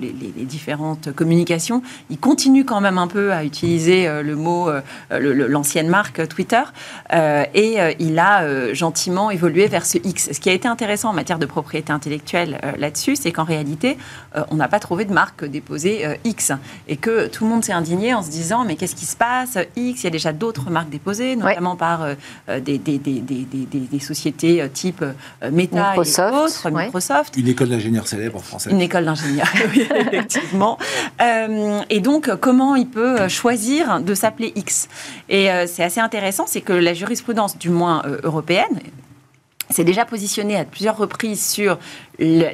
les, 0.01 0.43
différentes 0.43 1.13
communications. 1.13 1.81
Il 2.09 2.19
continue 2.19 2.65
quand 2.65 2.81
même 2.81 2.97
un 2.97 3.07
peu 3.07 3.31
à 3.31 3.45
utiliser 3.45 4.09
le 4.21 4.35
mot, 4.35 4.69
l'ancienne 5.11 5.87
marque 5.87 6.27
Twitter 6.27 6.61
et 7.13 7.77
il 7.99 8.19
a 8.19 8.73
gentiment 8.73 9.31
évolué 9.31 9.67
vers 9.67 9.85
ce 9.85 9.97
X. 10.03 10.33
Ce 10.33 10.39
qui 10.39 10.49
a 10.49 10.53
été 10.53 10.67
intéressant 10.67 11.09
en 11.09 11.13
matière 11.13 11.39
de 11.39 11.45
propriété 11.45 11.91
intellectuelle 11.91 12.59
là-dessus, 12.77 13.15
c'est 13.15 13.31
qu'en 13.31 13.43
réalité, 13.43 13.97
on 14.51 14.55
n'a 14.55 14.67
pas 14.67 14.79
trouvé 14.79 15.04
de 15.05 15.13
marque 15.13 15.45
déposée 15.45 16.05
euh, 16.05 16.15
X 16.23 16.51
et 16.87 16.97
que 16.97 17.27
tout 17.27 17.43
le 17.43 17.49
monde 17.49 17.63
s'est 17.63 17.73
indigné 17.73 18.13
en 18.13 18.21
se 18.21 18.29
disant 18.29 18.65
mais 18.65 18.75
qu'est-ce 18.75 18.95
qui 18.95 19.05
se 19.05 19.15
passe 19.15 19.57
X, 19.75 20.01
il 20.01 20.03
y 20.03 20.07
a 20.07 20.11
déjà 20.11 20.33
d'autres 20.33 20.69
marques 20.69 20.89
déposées, 20.89 21.35
notamment 21.35 21.75
par 21.75 22.03
euh, 22.03 22.15
euh, 22.49 22.59
des, 22.59 22.77
des, 22.77 22.97
des, 22.97 23.21
des, 23.21 23.99
sociétés 23.99 24.67
type 24.73 25.03
Meta 25.51 25.89
Microsoft, 25.89 26.33
et 26.33 26.67
autres, 26.67 26.69
Microsoft. 26.71 27.37
Une 27.37 27.47
école 27.47 27.69
d'ingénieurs 27.69 28.07
célèbre 28.07 28.37
en 28.37 28.41
français. 28.41 28.69
Une 28.69 28.81
école 28.81 29.05
d'ingénieurs, 29.05 29.47
oui, 29.75 29.87
effectivement. 29.95 30.77
et 31.89 31.99
donc, 32.01 32.29
comment 32.39 32.75
il 32.75 32.87
peut 32.87 33.27
choisir 33.27 34.01
de 34.01 34.13
s'appeler 34.13 34.51
X? 34.55 34.87
Et 35.29 35.47
c'est 35.67 35.83
assez 35.83 35.99
intéressant, 35.99 36.45
c'est 36.47 36.61
que 36.61 36.73
la 36.73 36.93
jurisprudence, 36.93 37.57
du 37.57 37.69
moins 37.69 38.03
européenne, 38.23 38.79
s'est 39.69 39.83
déjà 39.83 40.05
positionné 40.05 40.57
à 40.57 40.65
plusieurs 40.65 40.97
reprises 40.97 41.43
sur 41.45 41.77
le, 42.19 42.51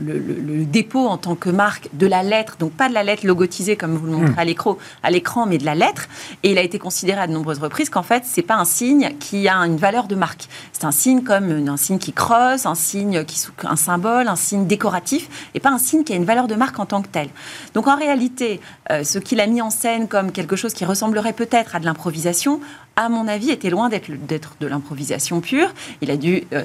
le, 0.00 0.64
dépôt 0.64 1.06
en 1.06 1.18
tant 1.18 1.34
que 1.34 1.50
marque 1.50 1.88
de 1.92 2.06
la 2.06 2.22
lettre, 2.22 2.56
donc 2.58 2.72
pas 2.72 2.88
de 2.88 2.94
la 2.94 3.02
lettre 3.02 3.26
logotisée 3.26 3.76
comme 3.76 3.96
vous 3.96 4.06
le 4.06 4.12
montrez 4.12 4.30
hmm. 4.30 4.76
à 5.02 5.10
l'écran, 5.10 5.46
mais 5.46 5.58
de 5.58 5.64
la 5.64 5.74
lettre. 5.74 6.08
Et 6.42 6.52
il 6.52 6.58
a 6.58 6.62
été 6.62 6.78
considéré 6.78 7.20
à 7.20 7.26
de 7.26 7.32
nombreuses 7.32 7.58
reprises 7.58 7.90
qu'en 7.90 8.02
fait, 8.02 8.22
c'est 8.24 8.42
pas 8.42 8.56
un 8.56 8.64
signe 8.64 9.12
qui 9.20 9.48
a 9.48 9.56
une 9.56 9.76
valeur 9.76 10.06
de 10.06 10.14
marque. 10.14 10.48
C'est 10.72 10.84
un 10.84 10.92
signe 10.92 11.22
comme 11.22 11.68
un 11.68 11.76
signe 11.76 11.98
qui 11.98 12.12
crosse, 12.12 12.66
un 12.66 12.74
signe 12.74 13.24
qui 13.24 13.44
un 13.64 13.76
symbole, 13.76 14.28
un 14.28 14.36
signe 14.36 14.66
décoratif, 14.66 15.50
et 15.54 15.60
pas 15.60 15.70
un 15.70 15.78
signe 15.78 16.04
qui 16.04 16.12
a 16.12 16.16
une 16.16 16.24
valeur 16.24 16.46
de 16.46 16.54
marque 16.54 16.78
en 16.78 16.86
tant 16.86 17.02
que 17.02 17.08
tel. 17.08 17.28
Donc 17.74 17.88
en 17.88 17.96
réalité, 17.96 18.60
euh, 18.90 19.04
ce 19.04 19.18
qu'il 19.18 19.40
a 19.40 19.46
mis 19.46 19.60
en 19.60 19.70
scène 19.70 20.08
comme 20.08 20.32
quelque 20.32 20.56
chose 20.56 20.72
qui 20.72 20.84
ressemblerait 20.84 21.32
peut-être 21.32 21.76
à 21.76 21.80
de 21.80 21.84
l'improvisation, 21.84 22.60
à 22.98 23.10
mon 23.10 23.28
avis, 23.28 23.50
était 23.50 23.68
loin 23.68 23.90
d'être 23.90 24.52
de 24.58 24.66
l'improvisation 24.66 25.42
pure. 25.42 25.68
Il 26.00 26.10
a 26.10 26.16
dû 26.16 26.44
euh, 26.54 26.64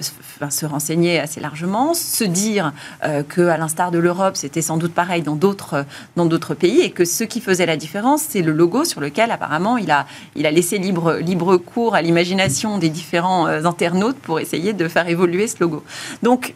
se 0.50 0.66
renseigner 0.66 1.20
assez 1.20 1.42
largement, 1.42 1.94
se 1.94 2.24
dire 2.24 2.72
euh, 3.04 3.22
que, 3.22 3.42
à 3.42 3.58
l'instar 3.58 3.92
de 3.92 4.00
l'Europe, 4.00 4.38
c'était 4.38 4.62
sans 4.62 4.78
doute 4.78 4.94
pareil 4.94 5.24
dans 5.24 5.36
d'autres 5.36 6.54
pays, 6.54 6.80
et 6.80 6.92
que 6.92 7.04
ce 7.04 7.26
qui 7.26 7.42
faisait 7.42 7.66
la 7.66 7.76
différence, 7.76 8.22
c'est 8.30 8.42
le 8.42 8.54
logo 8.54 8.86
sur 8.86 9.02
lequel 9.02 9.30
apparemment 9.30 9.78
il 9.78 9.92
a 9.92 10.08
il 10.36 10.46
a 10.46 10.52
laissé 10.52 10.78
libre 10.78 11.16
libre 11.16 11.58
cours 11.58 11.96
à 11.96 12.02
l'imagination 12.02 12.78
des 12.78 12.90
différents 12.90 13.48
euh, 13.48 13.66
internautes 13.66 14.18
pour 14.18 14.40
essayer 14.40 14.72
de 14.72 14.88
faire 14.88 15.10
évoluer 15.10 15.48
ce 15.48 15.58
logo. 15.60 15.84
Donc 16.24 16.54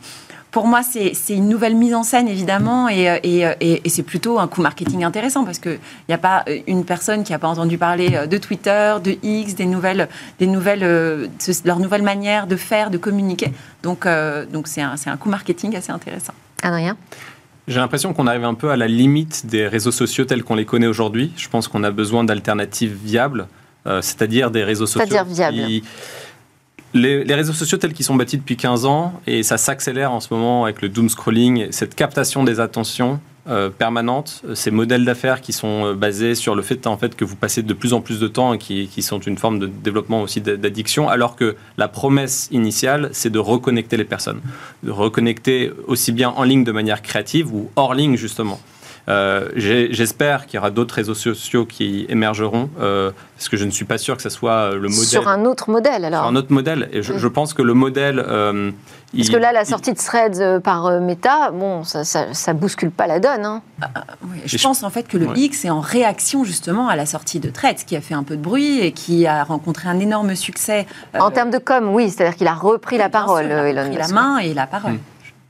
pour 0.56 0.68
moi, 0.68 0.84
c'est 0.84 1.12
une 1.32 1.50
nouvelle 1.50 1.76
mise 1.76 1.94
en 1.94 2.04
scène, 2.04 2.30
évidemment, 2.30 2.88
et, 2.88 3.10
euh, 3.10 3.18
euh, 3.26 3.56
et, 3.60 3.82
et, 3.84 3.90
c'est 3.90 4.04
plutôt 4.04 4.40
un 4.40 4.48
coup 4.48 4.62
marketing 4.62 5.04
intéressant 5.04 5.44
parce 5.44 5.60
qu'il 5.60 5.80
n'y 6.08 6.16
a 6.16 6.18
pas 6.18 6.46
euh, 6.48 6.60
une 6.66 6.86
personne 6.86 7.26
qui 7.26 7.34
n'a 7.34 7.40
pas 7.40 7.50
entendu 7.50 7.78
parler 7.78 8.26
de 8.26 8.38
Twitter, 8.38 8.96
de 9.04 9.18
X, 9.22 9.56
des 9.56 9.66
nouvelles, 9.66 10.08
des 10.40 10.48
nouvelles, 10.48 11.30
leur 11.66 11.80
nouvelle 11.80 12.04
manière 12.04 12.48
de 12.48 12.56
faire, 12.56 12.90
de 12.90 12.98
communiquer. 12.98 13.52
Donc, 13.84 14.08
donc 14.54 14.70
c'est 14.70 14.82
un, 14.82 14.96
un 15.08 15.18
coup 15.18 15.28
marketing 15.28 15.76
assez 15.76 15.92
intéressant. 15.92 16.34
Adrien? 16.64 16.96
J'ai 17.68 17.82
l'impression 17.82 18.14
qu'on 18.14 18.26
arrive 18.26 18.46
un 18.46 18.54
peu 18.54 18.72
à 18.72 18.78
la 18.78 18.88
limite 18.88 19.48
des 19.48 19.68
réseaux 19.68 19.92
sociaux 19.92 20.24
tels 20.24 20.46
qu'on 20.46 20.56
les 20.56 20.66
connaît 20.66 20.88
aujourd'hui. 20.88 21.34
Je 21.36 21.50
pense 21.50 21.68
qu'on 21.68 21.84
a 21.84 21.92
besoin 21.92 22.24
d'alternatives 22.24 22.98
viables, 23.04 23.48
c'est-à-dire 23.86 24.52
des 24.52 24.64
réseaux 24.64 24.88
sociaux 24.88 25.06
C'est-à-dire 25.06 25.82
les, 26.96 27.36
réseaux 27.36 27.54
sociaux 27.54 27.78
tels 27.78 27.94
qu'ils 27.94 28.06
sont 28.06 28.16
bâtis 28.16 28.38
depuis 28.38 28.58
15 28.58 28.86
ans, 28.86 29.14
et 29.28 29.44
ça 29.44 29.58
s'accélère 29.58 30.12
en 30.12 30.20
ce 30.20 30.34
moment 30.34 30.64
avec 30.64 30.82
le 30.82 30.90
doom 30.90 31.10
scrolling, 31.10 31.68
cette 31.72 31.94
captation 31.94 32.44
des 32.44 32.60
attentions 32.60 33.20
euh, 33.48 33.70
permanentes, 33.70 34.42
ces 34.56 34.72
modèles 34.72 35.06
d'affaires 35.06 35.42
qui 35.42 35.54
sont 35.54 35.86
euh, 35.86 35.94
basés 35.94 36.34
sur 36.34 36.56
le 36.56 36.64
fait, 36.64 36.88
en 36.88 36.98
fait 36.98 37.16
que 37.16 37.24
vous 37.24 37.36
passez 37.36 37.62
de 37.62 37.74
plus 37.74 37.94
en 37.94 38.02
plus 38.02 38.20
de 38.20 38.28
temps 38.28 38.54
et 38.54 38.58
qui, 38.58 38.88
qui 38.88 39.04
sont 39.04 39.20
une 39.20 39.38
forme 39.38 39.60
de 39.60 39.68
développement 39.68 40.24
aussi 40.24 40.42
d'addiction, 40.42 41.10
alors 41.10 41.36
que 41.36 41.56
la 41.78 41.88
promesse 41.88 42.48
initiale, 42.52 43.10
c'est 43.12 43.30
de 43.30 43.40
reconnecter 43.40 43.98
les 43.98 44.06
personnes, 44.06 44.42
de 44.82 44.90
reconnecter 44.90 45.72
aussi 45.86 46.12
bien 46.12 46.30
en 46.30 46.44
ligne 46.44 46.64
de 46.64 46.72
manière 46.72 47.02
créative 47.02 47.54
ou 47.54 47.70
hors 47.76 47.94
ligne 47.94 48.16
justement. 48.16 48.60
Euh, 49.08 49.50
j'espère 49.56 50.46
qu'il 50.46 50.56
y 50.56 50.60
aura 50.60 50.72
d'autres 50.72 50.96
réseaux 50.96 51.14
sociaux 51.14 51.66
qui 51.66 52.06
émergeront, 52.10 52.70
euh, 52.80 53.12
parce 53.36 53.50
que 53.50 53.58
je 53.58 53.66
ne 53.66 53.72
suis 53.72 53.86
pas 53.86 53.98
sûr 53.98 54.16
que 54.16 54.24
ce 54.24 54.30
soit 54.30 54.72
le 54.72 54.90
modèle. 54.90 55.06
Sur 55.06 55.28
un 55.28 55.46
autre 55.46 55.70
modèle, 55.70 56.06
alors 56.06 56.22
Sur 56.22 56.30
un 56.30 56.36
autre 56.36 56.52
modèle. 56.52 56.90
Et 56.92 57.04
je, 57.04 57.28
pense 57.28 57.54
que 57.54 57.62
le 57.62 57.74
modèle. 57.74 58.20
Euh, 58.20 58.72
parce 59.16 59.30
que 59.30 59.38
là, 59.38 59.54
la 59.54 59.64
sortie 59.64 59.94
de 59.94 59.98
Threads 59.98 60.62
par 60.62 61.00
Meta, 61.00 61.52
bon, 61.52 61.84
ça, 61.84 62.04
ça, 62.04 62.54
bouscule 62.54 62.92
pas 62.92 63.08
la 63.08 63.20
donne. 63.20 63.46
Hein. 63.46 63.62
Ah, 63.82 63.90
ah, 63.96 64.02
je 64.46 64.58
pense 64.58 64.84
en 64.84 64.90
fait 64.90 65.08
que 65.08 65.18
le 65.18 65.28
X 65.38 65.66
est 65.66 65.70
en 65.70 65.80
réaction 65.80 66.44
justement 66.44 66.90
à 66.90 66.96
la 66.96 67.06
sortie 67.06 67.40
de 67.40 67.50
Threads, 67.50 67.86
qui 67.86 67.96
a 67.96 68.02
fait 68.02 68.16
un 68.16 68.24
peu 68.24 68.36
de 68.36 68.42
bruit 68.42 68.80
et 68.80 68.92
qui 68.92 69.28
a 69.28 69.44
rencontré 69.44 69.88
un 69.88 70.00
énorme 70.00 70.36
succès. 70.36 70.88
En 71.18 71.32
termes 71.32 71.52
de 71.52 71.60
com, 71.60 71.90
oui, 71.94 72.10
c'est-à-dire 72.10 72.36
qu'il 72.36 72.48
a 72.48 72.56
repris 72.56 72.98
la 72.98 73.10
parole, 73.10 73.48
sûr, 73.48 73.68
il 73.68 73.78
a 73.78 73.84
repris 73.84 73.98
la 73.98 74.08
main 74.08 74.38
et 74.40 74.54
la 74.54 74.68
parole. 74.68 74.94
Hmm. 74.94 75.00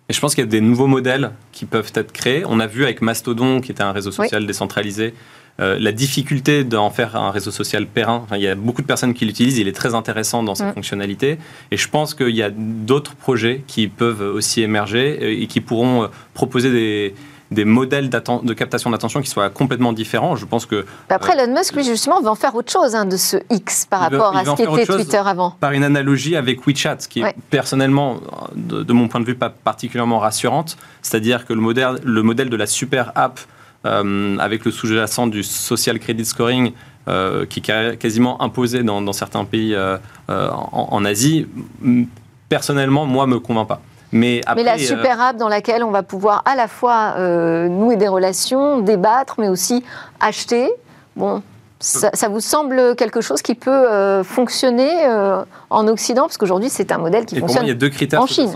Et 0.08 0.14
je 0.14 0.20
pense 0.20 0.36
qu'il 0.36 0.44
y 0.44 0.48
a 0.48 0.50
des 0.50 0.62
nouveaux 0.62 0.88
modèles 0.88 1.32
qui 1.52 1.66
peuvent 1.66 1.92
être 1.96 2.12
créés. 2.12 2.44
On 2.48 2.60
a 2.60 2.68
vu 2.68 2.84
avec 2.84 3.02
Mastodon, 3.02 3.60
qui 3.60 3.72
était 3.72 3.84
un 3.84 3.92
réseau 3.92 4.12
social 4.12 4.46
décentralisé, 4.46 5.14
euh, 5.62 5.78
la 5.80 5.94
difficulté 5.94 6.66
d'en 6.66 6.90
faire 6.90 7.16
un 7.16 7.32
réseau 7.32 7.50
social 7.50 7.88
périn. 7.88 8.28
il 8.34 8.42
y 8.42 8.48
a 8.48 8.56
beaucoup 8.56 8.82
de 8.82 8.88
personnes 8.88 9.14
qui 9.14 9.26
l'utilisent, 9.26 9.58
il 9.58 9.70
est 9.70 9.76
très 9.76 9.96
intéressant 9.96 10.44
dans 10.44 10.54
ses 10.54 10.66
mm. 10.66 10.74
fonctionnalités. 10.74 11.38
Et 11.72 11.78
je 11.78 11.88
pense 11.88 12.14
qu'il 12.14 12.36
y 12.36 12.44
a 12.44 12.52
d'autres 12.52 13.16
projets 13.16 13.64
qui 13.66 13.88
peuvent 13.88 14.22
aussi 14.22 14.62
émerger 14.62 15.42
et 15.42 15.48
qui 15.48 15.62
pourront 15.62 16.04
euh, 16.04 16.08
proposer 16.34 16.72
des, 16.72 17.16
des 17.52 17.66
modèles 17.66 18.10
de 18.10 18.54
captation 18.54 18.90
d'attention 18.90 19.22
qui 19.22 19.30
soient 19.30 19.50
complètement 19.50 19.94
différents. 19.94 20.36
Je 20.36 20.46
pense 20.46 20.66
que. 20.66 20.86
Après, 21.10 21.38
euh, 21.38 21.44
Elon 21.44 21.54
Musk, 21.54 21.76
lui, 21.76 21.84
justement, 21.84 22.22
va 22.22 22.32
en 22.32 22.36
faire 22.36 22.56
autre 22.56 22.72
chose 22.72 22.96
hein, 22.96 23.06
de 23.06 23.18
ce 23.18 23.38
X 23.50 23.86
par 23.86 24.02
rapport 24.02 24.36
à 24.36 24.46
ce 24.46 24.56
qu'était 24.56 24.86
Twitter 24.86 25.22
avant. 25.24 25.52
Par 25.60 25.72
une 25.72 25.84
analogie 25.84 26.36
avec 26.36 26.66
WeChat, 26.66 26.98
qui 27.10 27.22
est 27.22 27.36
personnellement, 27.50 28.18
de, 28.56 28.94
mon 28.94 29.08
point 29.08 29.22
de 29.22 29.26
vue, 29.26 29.36
pas 29.36 29.50
particulièrement 29.50 30.20
rassurante. 30.20 30.78
C'est-à-dire 31.02 31.46
que 31.46 31.54
le 31.54 31.62
modèle, 31.62 32.00
le 32.04 32.24
modèle 32.24 32.50
de 32.50 32.58
la 32.58 32.66
super 32.66 33.12
app 33.16 33.40
euh, 33.86 34.38
avec 34.40 34.66
le 34.66 34.72
sous-jacent 34.72 35.28
du 35.28 35.44
social 35.44 36.00
credit 36.00 36.26
scoring 36.26 36.72
qui 37.50 37.60
est 37.60 37.98
quasiment 38.00 38.42
imposée 38.42 38.82
dans, 38.82 39.14
certains 39.14 39.46
pays 39.46 39.78
en, 40.28 40.68
en, 40.72 41.06
Asie, 41.06 41.46
personnellement, 42.50 43.06
moi, 43.06 43.28
me 43.28 43.40
convainc 43.40 43.68
pas. 43.68 43.82
Mais, 44.16 44.42
la 44.56 44.78
super 44.78 45.22
app 45.22 45.38
dans 45.38 45.50
laquelle 45.50 45.84
on 45.84 45.92
va 45.92 46.02
pouvoir 46.02 46.42
à 46.46 46.56
la 46.56 46.68
fois 46.68 47.16
nouer 47.68 47.98
des 47.98 48.08
relations, 48.08 48.80
débattre, 48.80 49.36
mais 49.40 49.50
aussi 49.50 49.84
acheter, 50.20 50.70
bon, 51.16 51.44
ça, 51.80 52.30
vous 52.30 52.40
semble 52.40 52.96
quelque 52.96 53.20
chose 53.20 53.42
qui 53.42 53.56
peut 53.56 54.24
fonctionner 54.24 54.90
en 55.70 55.88
Occident? 55.88 56.24
Parce 56.24 56.38
qu'aujourd'hui, 56.38 56.70
c'est 56.70 56.92
un 56.92 56.98
modèle 56.98 57.26
qui 57.26 57.38
fonctionne 57.40 57.66
il 57.66 57.70
y 57.70 57.72
a 57.72 57.76
deux 57.76 57.90
critères 57.90 58.22
en 58.22 58.28
Chine. 58.28 58.52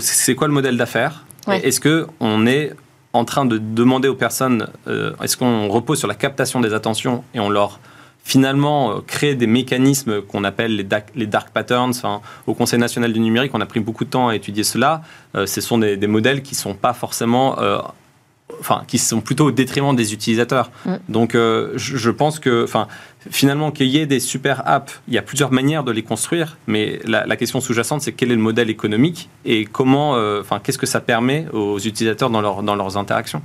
C'est 0.00 0.34
quoi 0.36 0.46
le 0.46 0.54
modèle 0.54 0.76
d'affaires? 0.76 1.24
Est-ce 1.48 1.80
qu'on 1.80 2.46
est 2.46 2.72
en 3.12 3.24
train 3.24 3.44
de 3.44 3.58
demander 3.58 4.08
aux 4.08 4.14
personnes, 4.14 4.68
euh, 4.86 5.12
est-ce 5.22 5.36
qu'on 5.36 5.68
repose 5.68 5.98
sur 5.98 6.08
la 6.08 6.14
captation 6.14 6.60
des 6.60 6.74
attentions 6.74 7.24
et 7.34 7.40
on 7.40 7.50
leur 7.50 7.80
finalement 8.24 8.92
euh, 8.92 9.00
crée 9.06 9.34
des 9.34 9.46
mécanismes 9.46 10.22
qu'on 10.22 10.44
appelle 10.44 10.76
les 10.76 10.84
dark, 10.84 11.08
les 11.14 11.26
dark 11.26 11.50
patterns. 11.50 11.92
au 12.46 12.54
Conseil 12.54 12.78
national 12.78 13.12
du 13.12 13.20
numérique, 13.20 13.52
on 13.54 13.60
a 13.60 13.66
pris 13.66 13.80
beaucoup 13.80 14.04
de 14.04 14.10
temps 14.10 14.28
à 14.28 14.36
étudier 14.36 14.64
cela. 14.64 15.02
Euh, 15.34 15.46
ce 15.46 15.60
sont 15.60 15.78
des, 15.78 16.06
modèles 16.06 16.42
qui 16.42 16.54
ne 16.54 16.58
sont 16.60 16.74
pas 16.74 16.92
forcément 16.92 17.56
enfin, 18.58 18.82
qui 18.86 18.98
sont 18.98 19.20
plutôt 19.20 19.46
au 19.46 19.50
détriment 19.50 19.94
des 19.94 20.12
utilisateurs. 20.12 20.70
Mm. 20.84 20.94
Donc, 21.08 21.34
euh, 21.34 21.72
je, 21.76 22.10
pense 22.10 22.38
que, 22.38 22.64
enfin, 22.64 22.88
finalement, 23.30 23.70
qu'il 23.70 23.86
y 23.88 23.98
ait 23.98 24.06
des 24.06 24.20
super 24.20 24.66
apps, 24.66 25.00
il 25.08 25.14
y 25.14 25.18
a 25.18 25.22
plusieurs 25.22 25.52
manières 25.52 25.84
de 25.84 25.92
les 25.92 26.02
construire, 26.02 26.56
mais 26.66 27.00
la, 27.04 27.36
question 27.36 27.60
sous-jacente, 27.60 28.02
c'est 28.02 28.12
quel 28.12 28.32
est 28.32 28.36
le 28.36 28.40
modèle 28.40 28.70
économique 28.70 29.28
et 29.44 29.64
comment, 29.64 30.16
euh, 30.16 30.40
enfin, 30.40 30.60
qu'est-ce 30.62 30.78
que 30.78 30.86
ça 30.86 31.00
permet 31.00 31.46
aux 31.52 31.78
utilisateurs 31.78 32.30
dans, 32.30 32.40
leur, 32.40 32.62
dans 32.62 32.74
leurs 32.74 32.96
interactions? 32.96 33.42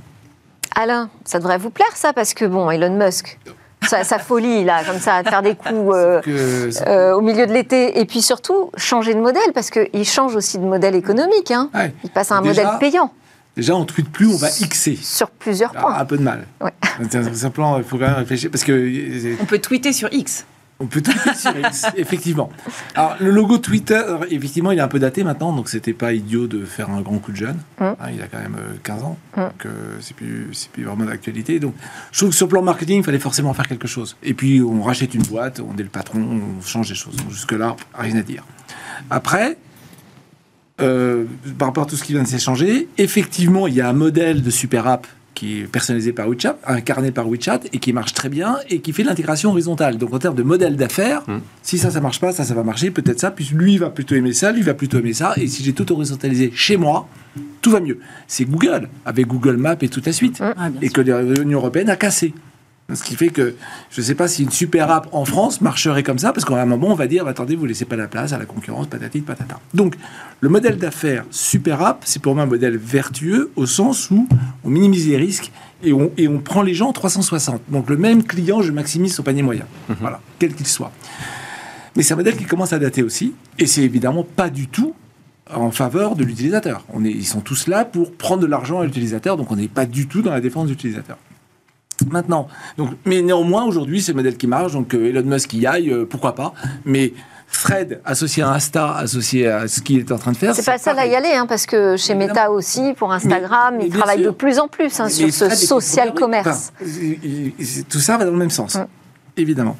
Alain, 0.74 1.08
ça 1.24 1.38
devrait 1.38 1.58
vous 1.58 1.70
plaire, 1.70 1.94
ça, 1.94 2.12
parce 2.12 2.34
que, 2.34 2.44
bon, 2.44 2.70
Elon 2.70 2.96
Musk, 2.96 3.38
sa, 3.82 4.18
folie, 4.18 4.64
là, 4.64 4.82
comme 4.84 4.98
ça, 4.98 5.16
à 5.16 5.24
faire 5.24 5.42
des 5.42 5.54
coups 5.54 5.94
euh, 5.94 7.12
au 7.12 7.20
milieu 7.20 7.46
de 7.46 7.52
l'été. 7.52 8.00
Et 8.00 8.04
puis 8.04 8.22
surtout, 8.22 8.70
changer 8.76 9.14
de 9.14 9.20
modèle, 9.20 9.52
parce 9.54 9.70
qu'il 9.70 10.04
change 10.04 10.34
aussi 10.34 10.58
de 10.58 10.64
modèle 10.64 10.94
économique. 10.94 11.50
Hein. 11.50 11.70
Il 12.04 12.10
passe 12.10 12.32
à 12.32 12.36
un 12.36 12.40
modèle 12.40 12.68
payant. 12.80 13.12
Déjà, 13.56 13.74
on 13.74 13.80
ne 13.80 13.84
tweet 13.84 14.10
plus, 14.10 14.26
on 14.26 14.36
va 14.36 14.48
xer. 14.50 14.98
Sur 15.02 15.30
plusieurs 15.30 15.72
ah, 15.76 15.80
points. 15.80 15.94
un 15.94 16.04
peu 16.04 16.18
de 16.18 16.22
mal. 16.22 16.46
Ouais. 16.60 16.72
Simplement, 17.32 17.78
il 17.78 17.84
faut 17.84 17.96
quand 17.96 18.06
même 18.06 18.16
réfléchir. 18.16 18.50
Parce 18.50 18.64
que, 18.64 19.40
on 19.40 19.46
peut 19.46 19.58
tweeter 19.58 19.94
sur 19.94 20.12
X. 20.12 20.44
On 20.78 20.86
peut 20.86 21.00
tweeter 21.00 21.34
sur 21.34 21.58
X, 21.58 21.86
effectivement. 21.96 22.50
Alors, 22.94 23.16
le 23.18 23.30
logo 23.30 23.56
Twitter, 23.56 24.02
effectivement, 24.30 24.72
il 24.72 24.78
est 24.78 24.82
un 24.82 24.88
peu 24.88 24.98
daté 24.98 25.24
maintenant, 25.24 25.54
donc 25.54 25.70
c'était 25.70 25.94
pas 25.94 26.12
idiot 26.12 26.46
de 26.46 26.66
faire 26.66 26.90
un 26.90 27.00
grand 27.00 27.18
coup 27.18 27.32
de 27.32 27.36
jeune. 27.36 27.56
Mm. 27.80 27.84
Hein, 27.84 27.96
il 28.12 28.20
a 28.20 28.26
quand 28.26 28.38
même 28.38 28.56
15 28.82 29.00
euh, 29.00 29.04
ans, 29.04 29.18
mm. 29.36 29.40
donc 29.40 29.66
euh, 29.66 29.96
c'est 30.00 30.14
plus, 30.14 30.68
plus 30.72 30.84
vraiment 30.84 31.04
d'actualité. 31.04 31.60
Donc, 31.60 31.74
je 32.12 32.18
trouve 32.18 32.30
que 32.30 32.36
sur 32.36 32.46
le 32.46 32.50
plan 32.50 32.62
marketing, 32.62 32.98
il 32.98 33.04
fallait 33.04 33.18
forcément 33.18 33.54
faire 33.54 33.68
quelque 33.68 33.88
chose. 33.88 34.16
Et 34.22 34.34
puis, 34.34 34.60
on 34.60 34.82
rachète 34.82 35.14
une 35.14 35.22
boîte, 35.22 35.60
on 35.60 35.76
est 35.78 35.82
le 35.82 35.88
patron, 35.88 36.20
on 36.20 36.62
change 36.62 36.90
des 36.90 36.94
choses. 36.94 37.16
Jusque-là, 37.30 37.76
rien 37.94 38.16
à 38.16 38.22
dire. 38.22 38.44
Après, 39.08 39.56
euh, 40.82 41.24
par 41.58 41.68
rapport 41.68 41.84
à 41.84 41.86
tout 41.86 41.96
ce 41.96 42.04
qui 42.04 42.12
vient 42.12 42.22
de 42.22 42.28
s'échanger, 42.28 42.88
effectivement, 42.98 43.66
il 43.66 43.74
y 43.74 43.80
a 43.80 43.88
un 43.88 43.94
modèle 43.94 44.42
de 44.42 44.50
super 44.50 44.86
app 44.86 45.06
qui 45.36 45.60
est 45.60 45.64
personnalisé 45.66 46.12
par 46.12 46.28
WeChat, 46.28 46.58
incarné 46.66 47.12
par 47.12 47.28
WeChat, 47.28 47.60
et 47.72 47.78
qui 47.78 47.92
marche 47.92 48.14
très 48.14 48.30
bien, 48.30 48.56
et 48.70 48.80
qui 48.80 48.92
fait 48.92 49.04
l'intégration 49.04 49.50
horizontale. 49.50 49.98
Donc 49.98 50.12
en 50.14 50.18
termes 50.18 50.34
de 50.34 50.42
modèle 50.42 50.76
d'affaires, 50.76 51.22
hmm. 51.28 51.40
si 51.62 51.78
ça, 51.78 51.90
ça 51.90 52.00
marche 52.00 52.18
pas, 52.18 52.32
ça, 52.32 52.42
ça 52.42 52.54
va 52.54 52.64
marcher, 52.64 52.90
peut-être 52.90 53.20
ça, 53.20 53.30
puis 53.30 53.48
lui 53.52 53.76
va 53.76 53.90
plutôt 53.90 54.14
aimer 54.14 54.32
ça, 54.32 54.50
lui 54.50 54.62
va 54.62 54.74
plutôt 54.74 54.98
aimer 54.98 55.12
ça, 55.12 55.34
et 55.36 55.46
si 55.46 55.62
j'ai 55.62 55.74
tout 55.74 55.90
horizontalisé 55.92 56.50
chez 56.54 56.78
moi, 56.78 57.06
tout 57.60 57.70
va 57.70 57.80
mieux. 57.80 58.00
C'est 58.26 58.46
Google, 58.46 58.88
avec 59.04 59.26
Google 59.26 59.58
Maps 59.58 59.76
et 59.82 59.88
toute 59.88 60.06
la 60.06 60.12
suite, 60.12 60.40
ah, 60.40 60.70
et 60.80 60.88
que 60.88 61.02
l'Union 61.02 61.58
européenne 61.58 61.90
a 61.90 61.96
cassé. 61.96 62.32
Ce 62.94 63.02
qui 63.02 63.16
fait 63.16 63.30
que 63.30 63.56
je 63.90 64.00
ne 64.00 64.06
sais 64.06 64.14
pas 64.14 64.28
si 64.28 64.44
une 64.44 64.50
super 64.50 64.90
app 64.92 65.08
en 65.10 65.24
France 65.24 65.60
marcherait 65.60 66.04
comme 66.04 66.18
ça, 66.18 66.32
parce 66.32 66.44
qu'à 66.44 66.60
un 66.60 66.66
moment, 66.66 66.88
on 66.88 66.94
va 66.94 67.08
dire 67.08 67.26
attendez, 67.26 67.56
vous 67.56 67.66
laissez 67.66 67.84
pas 67.84 67.96
la 67.96 68.06
place 68.06 68.32
à 68.32 68.38
la 68.38 68.44
concurrence, 68.44 68.86
patati 68.86 69.22
patata. 69.22 69.58
Donc, 69.74 69.96
le 70.40 70.48
modèle 70.48 70.76
d'affaires 70.76 71.24
super 71.30 71.82
app, 71.82 72.02
c'est 72.04 72.22
pour 72.22 72.36
moi 72.36 72.44
un 72.44 72.46
modèle 72.46 72.76
vertueux 72.76 73.50
au 73.56 73.66
sens 73.66 74.08
où 74.12 74.28
on 74.62 74.70
minimise 74.70 75.08
les 75.08 75.16
risques 75.16 75.50
et 75.82 75.92
on, 75.92 76.12
et 76.16 76.28
on 76.28 76.38
prend 76.38 76.62
les 76.62 76.74
gens 76.74 76.88
en 76.88 76.92
360. 76.92 77.62
Donc, 77.70 77.90
le 77.90 77.96
même 77.96 78.22
client, 78.22 78.62
je 78.62 78.70
maximise 78.70 79.14
son 79.14 79.24
panier 79.24 79.42
moyen. 79.42 79.64
Mhm. 79.88 79.96
Voilà, 80.00 80.20
quel 80.38 80.54
qu'il 80.54 80.66
soit. 80.66 80.92
Mais 81.96 82.04
c'est 82.04 82.14
un 82.14 82.18
modèle 82.18 82.36
qui 82.36 82.44
commence 82.44 82.72
à 82.72 82.78
dater 82.78 83.02
aussi, 83.02 83.34
et 83.58 83.66
c'est 83.66 83.82
évidemment 83.82 84.22
pas 84.22 84.48
du 84.48 84.68
tout 84.68 84.94
en 85.52 85.72
faveur 85.72 86.14
de 86.14 86.22
l'utilisateur. 86.22 86.84
On 86.92 87.04
est, 87.04 87.10
ils 87.10 87.26
sont 87.26 87.40
tous 87.40 87.66
là 87.66 87.84
pour 87.84 88.12
prendre 88.12 88.42
de 88.42 88.46
l'argent 88.46 88.80
à 88.80 88.84
l'utilisateur, 88.84 89.36
donc 89.36 89.50
on 89.50 89.56
n'est 89.56 89.66
pas 89.66 89.86
du 89.86 90.06
tout 90.06 90.22
dans 90.22 90.30
la 90.30 90.40
défense 90.40 90.66
de 90.66 90.70
l'utilisateur. 90.70 91.18
Maintenant, 92.10 92.48
donc, 92.76 92.90
mais 93.04 93.22
néanmoins, 93.22 93.64
aujourd'hui, 93.64 94.02
c'est 94.02 94.12
le 94.12 94.16
modèle 94.16 94.36
qui 94.36 94.46
marche, 94.46 94.72
donc 94.72 94.94
euh, 94.94 95.08
Elon 95.08 95.22
Musk 95.22 95.52
y 95.54 95.66
aille, 95.66 95.90
euh, 95.90 96.04
pourquoi 96.04 96.34
pas. 96.34 96.52
Mais 96.84 97.14
Fred 97.46 98.00
associé 98.04 98.42
à 98.42 98.50
Insta, 98.50 98.96
associé 98.96 99.48
à 99.48 99.68
ce 99.68 99.80
qu'il 99.80 100.00
est 100.00 100.12
en 100.12 100.18
train 100.18 100.32
de 100.32 100.36
faire. 100.36 100.54
C'est 100.54 100.64
pas 100.64 100.78
ça 100.78 100.92
à 100.92 101.06
y 101.06 101.14
aller, 101.14 101.32
hein, 101.32 101.46
parce 101.46 101.64
que 101.64 101.96
chez 101.96 102.14
Meta 102.14 102.50
aussi, 102.50 102.92
pour 102.94 103.12
Instagram, 103.12 103.78
ils 103.80 103.90
travaillent 103.90 104.24
de 104.24 104.30
plus 104.30 104.58
en 104.58 104.68
plus 104.68 104.98
hein, 105.00 105.08
sur 105.08 105.32
ce 105.32 105.48
social 105.50 106.12
commerce. 106.12 106.72
tout 107.88 108.00
ça 108.00 108.18
va 108.18 108.24
dans 108.24 108.32
le 108.32 108.36
même 108.36 108.50
sens, 108.50 108.74
mm. 108.74 108.86
évidemment. 109.36 109.76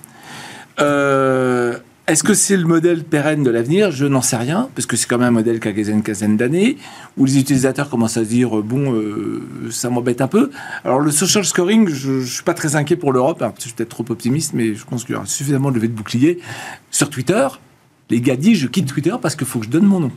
Euh, 0.80 1.78
est-ce 2.08 2.22
que 2.22 2.34
c'est 2.34 2.56
le 2.56 2.64
modèle 2.64 3.02
pérenne 3.02 3.42
de 3.42 3.50
l'avenir? 3.50 3.90
Je 3.90 4.06
n'en 4.06 4.22
sais 4.22 4.36
rien, 4.36 4.68
parce 4.74 4.86
que 4.86 4.96
c'est 4.96 5.08
quand 5.08 5.18
même 5.18 5.28
un 5.28 5.32
modèle 5.32 5.58
qui 5.58 5.68
a 5.68 5.70
une 5.70 6.04
quinzaine 6.04 6.36
d'années, 6.36 6.76
où 7.16 7.24
les 7.24 7.38
utilisateurs 7.38 7.90
commencent 7.90 8.16
à 8.16 8.24
se 8.24 8.28
dire, 8.28 8.50
bon, 8.62 8.94
euh, 8.94 9.42
ça 9.70 9.90
m'embête 9.90 10.20
un 10.20 10.28
peu. 10.28 10.50
Alors 10.84 11.00
le 11.00 11.10
social 11.10 11.44
scoring, 11.44 11.88
je 11.88 12.12
ne 12.12 12.24
suis 12.24 12.44
pas 12.44 12.54
très 12.54 12.76
inquiet 12.76 12.96
pour 12.96 13.12
l'Europe, 13.12 13.42
hein, 13.42 13.52
je 13.58 13.62
suis 13.62 13.72
peut-être 13.72 13.88
trop 13.88 14.04
optimiste, 14.08 14.52
mais 14.54 14.74
je 14.74 14.84
pense 14.84 15.04
qu'il 15.04 15.14
y 15.14 15.16
aura 15.16 15.26
suffisamment 15.26 15.70
de 15.70 15.76
levée 15.76 15.88
de 15.88 15.94
bouclier. 15.94 16.38
Sur 16.92 17.10
Twitter, 17.10 17.48
les 18.08 18.20
gars 18.20 18.36
disent, 18.36 18.58
je 18.58 18.68
quitte 18.68 18.86
Twitter 18.86 19.14
parce 19.20 19.34
qu'il 19.34 19.46
faut 19.46 19.58
que 19.58 19.66
je 19.66 19.70
donne 19.70 19.86
mon 19.86 20.00
nom. 20.00 20.12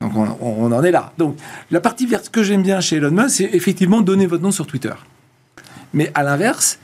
Donc 0.00 0.12
on, 0.16 0.72
en 0.72 0.82
est 0.82 0.90
là. 0.90 1.12
Donc 1.16 1.36
la 1.70 1.80
partie 1.80 2.06
verte 2.06 2.28
que 2.30 2.42
j'aime 2.42 2.62
bien 2.62 2.80
chez 2.80 2.96
Elon 2.96 3.12
Musk, 3.12 3.36
c'est 3.36 3.50
effectivement 3.52 4.00
donner 4.00 4.26
votre 4.26 4.42
nom 4.42 4.50
sur 4.50 4.66
Twitter. 4.66 4.94
Mais 5.94 6.10
à 6.14 6.24
l'inverse, 6.24 6.80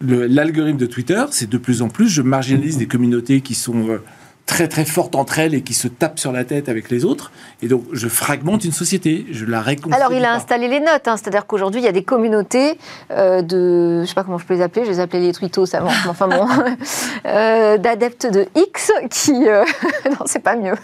l'algorithme 0.00 0.78
de 0.78 0.86
Twitter, 0.86 1.24
c'est 1.30 1.48
de 1.48 1.58
plus 1.58 1.82
en 1.82 1.88
plus, 1.88 2.08
je 2.08 2.22
marginalise 2.22 2.78
des 2.78 2.86
communautés 2.86 3.40
qui 3.40 3.54
sont 3.54 3.88
euh, 3.88 4.02
très 4.46 4.68
très 4.68 4.84
fortes 4.84 5.16
entre 5.16 5.40
elles 5.40 5.54
et 5.54 5.62
qui 5.62 5.74
se 5.74 5.88
tapent 5.88 6.20
sur 6.20 6.30
la 6.30 6.44
tête 6.44 6.68
avec 6.68 6.88
les 6.88 7.04
autres. 7.04 7.32
Et 7.62 7.68
donc, 7.68 7.84
je 7.92 8.06
fragmente 8.06 8.64
une 8.64 8.72
société, 8.72 9.26
je 9.32 9.44
la 9.44 9.60
réconcilie. 9.60 10.00
Alors, 10.00 10.12
il 10.12 10.24
a 10.24 10.34
installé 10.34 10.68
les 10.68 10.78
notes, 10.78 11.08
hein, 11.08 11.16
c'est-à-dire 11.16 11.46
qu'aujourd'hui, 11.46 11.80
il 11.80 11.84
y 11.84 11.88
a 11.88 11.92
des 11.92 12.04
communautés 12.04 12.78
euh, 13.10 13.42
de, 13.42 14.02
je 14.02 14.06
sais 14.06 14.14
pas 14.14 14.22
comment 14.22 14.38
je 14.38 14.46
peux 14.46 14.54
les 14.54 14.62
appeler, 14.62 14.84
je 14.84 14.90
les 14.90 15.00
appelais 15.00 15.20
les 15.20 15.32
tweetos 15.32 15.74
avant, 15.74 15.90
enfin 16.08 16.28
bon, 16.28 16.46
euh, 17.26 17.76
d'adeptes 17.76 18.30
de 18.30 18.46
X 18.54 18.92
qui, 19.10 19.32
non, 19.40 20.26
c'est 20.26 20.42
pas 20.42 20.54
mieux. 20.54 20.74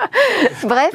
Bref, 0.64 0.94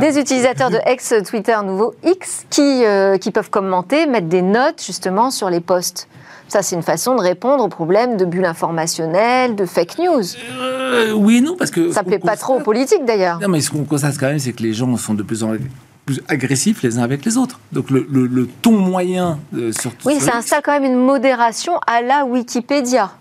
des 0.00 0.18
utilisateurs 0.18 0.70
de 0.70 0.78
ex 0.86 1.14
Twitter 1.28 1.56
nouveau 1.64 1.94
X 2.04 2.46
qui, 2.48 2.84
qui 3.20 3.30
peuvent 3.30 3.50
commenter, 3.50 4.06
mettre 4.06 4.28
des 4.28 4.42
notes 4.42 4.82
justement 4.84 5.30
sur 5.30 5.50
les 5.50 5.60
posts. 5.60 6.08
Ça, 6.52 6.60
c'est 6.60 6.76
une 6.76 6.82
façon 6.82 7.14
de 7.14 7.22
répondre 7.22 7.64
au 7.64 7.68
problème 7.68 8.18
de 8.18 8.26
bulle 8.26 8.44
informationnelle, 8.44 9.56
de 9.56 9.64
fake 9.64 10.00
news. 10.00 10.22
Euh, 10.60 11.12
oui 11.12 11.40
non, 11.40 11.56
parce 11.56 11.70
que... 11.70 11.90
Ça 11.92 12.02
ne 12.02 12.08
plaît 12.08 12.18
pas 12.18 12.36
trop 12.36 12.56
aux 12.56 12.62
politiques, 12.62 13.06
d'ailleurs. 13.06 13.40
Non, 13.40 13.48
mais 13.48 13.62
ce 13.62 13.70
qu'on 13.70 13.84
constate 13.84 14.18
quand 14.18 14.26
même, 14.26 14.38
c'est 14.38 14.52
que 14.52 14.62
les 14.62 14.74
gens 14.74 14.94
sont 14.98 15.14
de 15.14 15.22
plus 15.22 15.44
en 15.44 15.54
plus 16.04 16.20
agressifs 16.28 16.82
les 16.82 16.98
uns 16.98 17.04
avec 17.04 17.24
les 17.24 17.38
autres. 17.38 17.58
Donc 17.72 17.88
le, 17.88 18.46
ton 18.60 18.72
moyen 18.72 19.38
euh, 19.56 19.72
sur 19.72 19.92
Oui, 20.04 20.20
ça 20.20 20.36
installe 20.36 20.60
quand 20.62 20.78
même 20.78 20.84
une 20.84 21.02
modération 21.02 21.78
à 21.86 22.02
la 22.02 22.26
Wikipédia. 22.26 23.12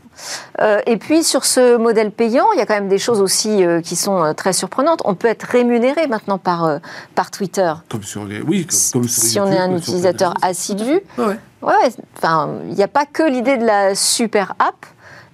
Euh, 0.60 0.80
et 0.86 0.98
puis 0.98 1.24
sur 1.24 1.46
ce 1.46 1.78
modèle 1.78 2.12
payant, 2.12 2.52
il 2.54 2.60
y 2.60 2.62
a 2.62 2.66
quand 2.66 2.74
même 2.74 2.90
des 2.90 2.98
choses 2.98 3.22
aussi 3.22 3.64
euh, 3.64 3.82
qui 3.82 3.96
sont 3.96 4.24
euh, 4.24 4.34
très 4.34 4.54
surprenantes. 4.54 5.02
On 5.06 5.16
peut 5.16 5.28
être 5.28 5.44
rémunéré 5.44 6.08
maintenant 6.08 6.38
par, 6.38 6.80
par 7.16 7.32
Twitter. 7.32 7.74
Comme 7.90 8.04
sur 8.04 8.26
les, 8.26 8.42
oui, 8.42 8.66
comme, 8.66 9.08
sur 9.08 9.10
si 9.10 9.40
on 9.40 9.48
est 9.52 9.58
un 9.58 9.76
utilisateur 9.76 10.34
assidu. 10.42 11.00
Ouais. 11.18 11.38
ouais. 11.62 11.90
Enfin, 12.18 12.50
il 12.68 12.76
n'y 12.76 12.84
a 12.84 12.88
pas 12.88 13.06
que 13.06 13.24
l'idée 13.24 13.58
de 13.58 13.66
la 13.66 13.96
super 13.96 14.54
app 14.60 14.86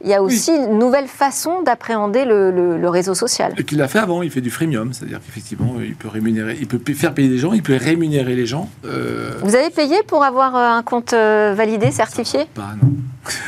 il 0.04 0.10
y 0.10 0.14
a 0.14 0.22
aussi 0.22 0.52
une 0.52 0.78
nouvelle 0.78 1.08
façon 1.08 1.64
d'appréhender 1.64 2.26
le, 2.26 2.88
réseau 2.90 3.16
social. 3.16 3.54
Et 3.58 3.64
qu'il 3.64 3.78
l'a 3.78 3.88
fait 3.88 4.00
avant, 4.00 4.22
il 4.22 4.32
fait 4.32 4.42
du 4.42 4.50
freemium, 4.50 4.94
c'est-à-dire 4.94 5.20
qu'effectivement, 5.26 5.76
il 5.84 5.96
peut 5.96 6.08
rémunérer, 6.08 6.58
il 6.60 6.68
peut 6.68 6.80
faire 6.94 7.14
payer 7.14 7.28
des 7.28 7.38
gens, 7.38 7.54
il 7.54 7.64
peut 7.64 7.76
rémunérer 7.76 8.36
les 8.36 8.46
gens. 8.46 8.70
Euh, 8.86 9.34
Vous 9.44 9.56
avez 9.56 9.70
payé 9.70 9.98
pour 10.08 10.24
avoir 10.24 10.56
euh, 10.56 10.78
un 10.78 10.84
compte 10.84 11.14
euh, 11.14 11.54
validé, 11.56 11.92
certifié 11.92 12.46
Pas, 12.54 12.76
non. 12.82 12.94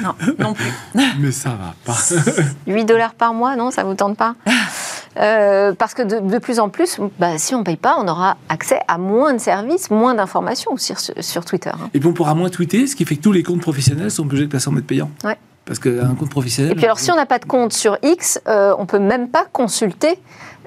Non, 0.03 0.15
non 0.39 0.53
plus. 0.53 0.73
Mais 1.19 1.31
ça 1.31 1.49
va 1.51 1.73
pas. 1.85 1.97
8 2.67 2.83
dollars 2.83 3.13
par 3.13 3.33
mois, 3.33 3.55
non 3.55 3.71
Ça 3.71 3.83
vous 3.83 3.93
tente 3.93 4.17
pas 4.17 4.35
parce 5.77 5.93
que 5.93 6.01
de, 6.01 6.37
plus 6.37 6.59
en 6.59 6.69
plus, 6.69 6.97
bah, 7.19 7.37
si 7.37 7.53
on 7.53 7.59
ne 7.59 7.63
paye 7.63 7.75
pas, 7.75 7.97
on 7.99 8.07
aura 8.07 8.37
accès 8.47 8.79
à 8.87 8.97
moins 8.97 9.33
de 9.33 9.39
services, 9.39 9.91
moins 9.91 10.13
d'informations 10.13 10.77
sur, 10.77 10.97
sur, 10.97 11.43
Twitter. 11.43 11.71
Hein. 11.73 11.89
Et 11.93 11.99
puis 11.99 12.07
on 12.07 12.13
pourra 12.13 12.35
moins 12.35 12.49
tweeter, 12.49 12.87
ce 12.87 12.95
qui 12.95 13.03
fait 13.03 13.17
que 13.17 13.21
tous 13.21 13.33
les 13.33 13.43
comptes 13.43 13.59
professionnels 13.59 14.11
sont 14.11 14.23
obligés 14.23 14.45
de 14.45 14.51
passer 14.51 14.69
en 14.69 14.71
mode 14.71 14.85
payant. 14.85 15.11
Ouais. 15.25 15.37
Parce 15.69 15.79
qu'un 15.79 16.15
compte 16.15 16.31
professionnel. 16.31 16.71
Et 16.71 16.75
puis 16.75 16.85
alors, 16.85 16.97
si 16.97 17.11
on 17.11 17.15
n'a 17.15 17.27
pas 17.27 17.37
de 17.37 17.45
compte 17.45 17.73
sur 17.73 17.97
X, 18.01 18.41
euh, 18.47 18.73
on 18.79 18.87
peut 18.87 18.97
même 18.97 19.29
pas 19.29 19.45
consulter 19.53 20.17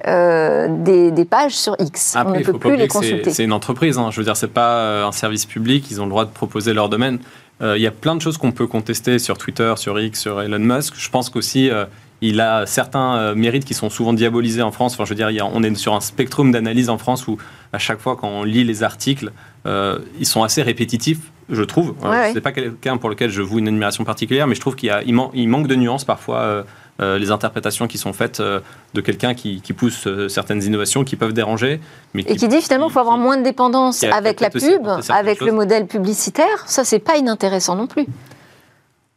euh, 0.07 0.67
des, 0.69 1.25
pages 1.25 1.51
sur 1.51 1.75
X. 1.77 2.15
on 2.25 2.31
ne 2.31 2.39
peut 2.39 2.53
plus 2.53 2.77
les 2.77 2.87
consulter. 2.87 3.31
C'est 3.31 3.43
une 3.43 3.51
entreprise, 3.51 3.97
hein. 3.97 4.11
je 4.11 4.17
veux 4.17 4.23
dire, 4.23 4.37
c'est 4.37 4.47
pas 4.47 4.77
euh, 4.77 5.05
un 5.05 5.11
service 5.11 5.45
public, 5.45 5.91
ils 5.91 5.99
ont 6.01 6.05
le 6.05 6.09
droit 6.09 6.23
de 6.23 6.31
proposer 6.31 6.73
leur 6.73 6.87
domaine. 6.87 7.19
Euh, 7.61 7.77
Il 7.77 7.83
y 7.83 7.87
a 7.87 7.91
plein 7.91 8.15
de 8.15 8.21
choses 8.21 8.37
qu'on 8.37 8.53
peut 8.53 8.65
contester 8.65 9.19
sur 9.19 9.37
Twitter, 9.37 9.73
sur 9.75 9.99
X, 9.99 10.21
sur 10.21 10.41
Elon 10.41 10.59
Musk. 10.59 10.93
Je 10.97 11.09
pense 11.09 11.29
qu'aussi, 11.29 11.69
euh, 11.69 11.85
il 12.21 12.39
a 12.39 12.65
certains 12.65 13.17
euh, 13.17 13.35
mérites 13.35 13.65
qui 13.65 13.73
sont 13.73 13.89
souvent 13.89 14.13
diabolisés 14.13 14.61
en 14.61 14.71
France. 14.71 14.93
Enfin, 14.93 15.03
je 15.03 15.09
veux 15.09 15.15
dire, 15.15 15.29
il 15.29 15.35
y 15.35 15.41
a- 15.41 15.45
on 15.45 15.61
est 15.63 15.75
sur 15.75 15.93
un 15.93 15.99
spectrum 15.99 16.51
d'analyse 16.53 16.89
en 16.89 16.97
France 16.97 17.27
où, 17.27 17.37
à 17.73 17.77
chaque 17.77 17.99
fois, 17.99 18.15
quand 18.15 18.29
on 18.29 18.43
lit 18.43 18.63
les 18.63 18.81
articles, 18.81 19.31
euh, 19.65 19.99
ils 20.19 20.25
sont 20.25 20.43
assez 20.43 20.61
répétitifs, 20.61 21.32
je 21.55 21.63
trouve. 21.63 21.93
Ouais, 22.03 22.09
ouais. 22.09 22.29
Ce 22.29 22.35
n'est 22.35 22.41
pas 22.41 22.51
quelqu'un 22.51 22.97
pour 22.97 23.09
lequel 23.09 23.29
je 23.29 23.41
voue 23.41 23.59
une 23.59 23.67
admiration 23.67 24.03
particulière, 24.03 24.47
mais 24.47 24.55
je 24.55 24.61
trouve 24.61 24.75
qu'il 24.75 24.87
y 24.87 24.91
a- 24.91 25.03
il 25.03 25.13
man- 25.13 25.29
il 25.33 25.47
manque 25.49 25.67
de 25.67 25.75
nuances 25.75 26.05
parfois. 26.05 26.39
euh, 26.39 26.63
euh, 27.01 27.17
les 27.17 27.31
interprétations 27.31 27.87
qui 27.87 27.97
sont 27.97 28.13
faites 28.13 28.39
euh, 28.39 28.59
de 28.93 29.01
quelqu'un 29.01 29.33
qui, 29.33 29.61
qui 29.61 29.73
pousse 29.73 30.05
euh, 30.05 30.27
certaines 30.29 30.61
innovations 30.61 31.03
qui 31.03 31.15
peuvent 31.15 31.33
déranger. 31.33 31.79
Mais 32.13 32.21
Et 32.27 32.35
qui 32.35 32.47
dit 32.47 32.61
finalement 32.61 32.85
qu'il 32.85 32.93
faut 32.93 32.99
avoir 32.99 33.17
moins 33.17 33.35
de 33.35 33.41
dépendance 33.43 34.03
avec 34.03 34.39
la 34.39 34.51
pub, 34.51 34.87
avec 35.09 35.41
le 35.41 35.51
modèle 35.53 35.87
publicitaire. 35.87 36.63
Ça, 36.67 36.83
c'est 36.83 36.99
pas 36.99 37.17
inintéressant 37.17 37.75
non 37.75 37.87
plus. 37.87 38.05